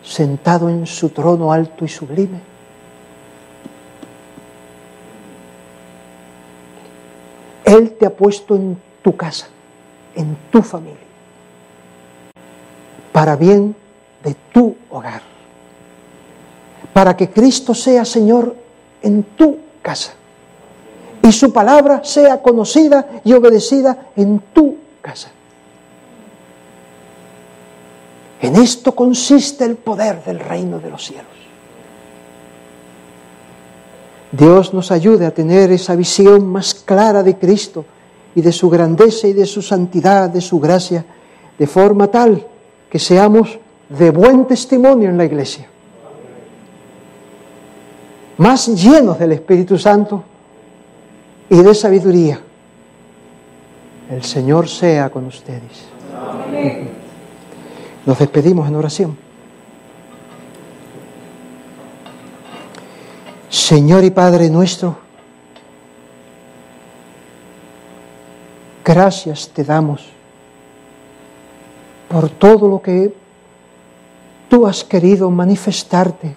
sentado 0.02 0.68
en 0.68 0.84
su 0.84 1.10
trono 1.10 1.52
alto 1.52 1.84
y 1.84 1.88
sublime? 1.88 2.40
Él 7.64 7.92
te 7.92 8.06
ha 8.06 8.10
puesto 8.10 8.56
en 8.56 8.76
tu 9.02 9.16
casa, 9.16 9.46
en 10.16 10.36
tu 10.50 10.62
familia, 10.62 11.01
para 13.12 13.36
bien 13.36 13.76
de 14.24 14.34
tu 14.52 14.74
hogar, 14.90 15.22
para 16.92 17.16
que 17.16 17.30
Cristo 17.30 17.74
sea 17.74 18.04
Señor 18.04 18.56
en 19.02 19.22
tu 19.36 19.58
casa 19.82 20.14
y 21.22 21.30
su 21.30 21.52
palabra 21.52 22.02
sea 22.04 22.42
conocida 22.42 23.20
y 23.24 23.32
obedecida 23.32 24.08
en 24.16 24.40
tu 24.52 24.76
casa. 25.00 25.30
En 28.40 28.56
esto 28.56 28.92
consiste 28.94 29.64
el 29.64 29.76
poder 29.76 30.24
del 30.24 30.40
reino 30.40 30.80
de 30.80 30.90
los 30.90 31.04
cielos. 31.04 31.26
Dios 34.32 34.74
nos 34.74 34.90
ayude 34.90 35.26
a 35.26 35.34
tener 35.34 35.70
esa 35.70 35.94
visión 35.94 36.46
más 36.46 36.74
clara 36.74 37.22
de 37.22 37.36
Cristo 37.36 37.84
y 38.34 38.40
de 38.40 38.50
su 38.50 38.68
grandeza 38.68 39.28
y 39.28 39.32
de 39.32 39.46
su 39.46 39.62
santidad, 39.62 40.30
de 40.30 40.40
su 40.40 40.58
gracia, 40.58 41.04
de 41.58 41.66
forma 41.66 42.08
tal 42.08 42.46
que 42.92 42.98
seamos 42.98 43.58
de 43.88 44.10
buen 44.10 44.44
testimonio 44.44 45.08
en 45.08 45.16
la 45.16 45.24
iglesia, 45.24 45.66
más 48.36 48.66
llenos 48.66 49.18
del 49.18 49.32
Espíritu 49.32 49.78
Santo 49.78 50.22
y 51.48 51.56
de 51.56 51.74
sabiduría. 51.74 52.38
El 54.10 54.22
Señor 54.22 54.68
sea 54.68 55.08
con 55.08 55.24
ustedes. 55.24 55.86
Nos 58.04 58.18
despedimos 58.18 58.68
en 58.68 58.76
oración. 58.76 59.16
Señor 63.48 64.04
y 64.04 64.10
Padre 64.10 64.50
nuestro, 64.50 64.98
gracias 68.84 69.48
te 69.48 69.64
damos 69.64 70.11
por 72.12 72.28
todo 72.28 72.68
lo 72.68 72.82
que 72.82 73.14
tú 74.50 74.66
has 74.66 74.84
querido 74.84 75.30
manifestarte. 75.30 76.36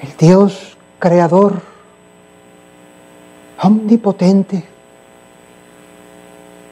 El 0.00 0.16
Dios 0.16 0.78
creador, 0.98 1.60
omnipotente, 3.62 4.64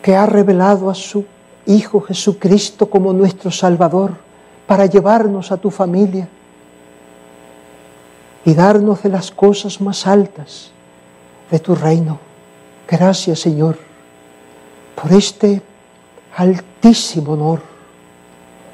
que 0.01 0.17
ha 0.17 0.25
revelado 0.25 0.89
a 0.89 0.95
su 0.95 1.27
Hijo 1.67 2.01
Jesucristo 2.01 2.89
como 2.89 3.13
nuestro 3.13 3.51
Salvador 3.51 4.15
para 4.67 4.87
llevarnos 4.87 5.53
a 5.53 5.59
tu 5.59 5.71
familia 5.71 6.27
y 8.47 8.55
darnos 8.55 9.03
de 9.03 9.11
las 9.11 9.31
cosas 9.31 9.83
más 9.83 10.07
altas 10.07 10.71
de 11.51 11.59
tu 11.59 11.75
reino. 11.75 12.19
Gracias 12.89 13.41
Señor 13.41 13.77
por 14.95 15.13
este 15.13 15.61
altísimo 16.79 17.33
honor, 17.33 17.61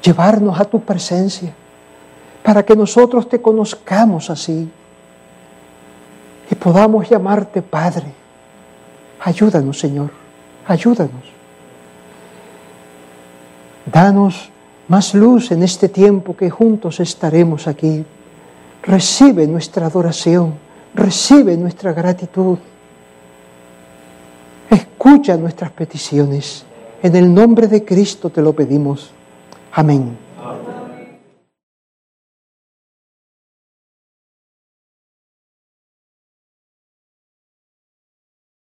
llevarnos 0.01 0.59
a 0.59 0.65
tu 0.65 0.79
presencia, 0.79 1.53
para 2.43 2.63
que 2.63 2.75
nosotros 2.75 3.27
te 3.27 3.41
conozcamos 3.41 4.29
así 4.29 4.69
y 6.49 6.55
podamos 6.55 7.09
llamarte 7.09 7.61
Padre. 7.61 8.13
Ayúdanos 9.21 9.79
Señor, 9.79 10.11
ayúdanos. 10.67 11.33
Danos 13.91 14.49
más 14.87 15.13
luz 15.13 15.51
en 15.51 15.63
este 15.63 15.89
tiempo 15.89 16.35
que 16.37 16.49
juntos 16.49 16.99
estaremos 16.99 17.67
aquí 17.67 18.05
Recibe 18.85 19.47
nuestra 19.47 19.87
adoración, 19.87 20.53
recibe 20.93 21.57
nuestra 21.57 21.91
gratitud. 21.91 22.59
Escucha 24.69 25.37
nuestras 25.37 25.71
peticiones. 25.71 26.64
En 27.05 27.15
el 27.15 27.31
nombre 27.31 27.67
de 27.67 27.85
Cristo 27.85 28.31
te 28.31 28.41
lo 28.41 28.53
pedimos. 28.53 29.11
Amén. 29.73 30.24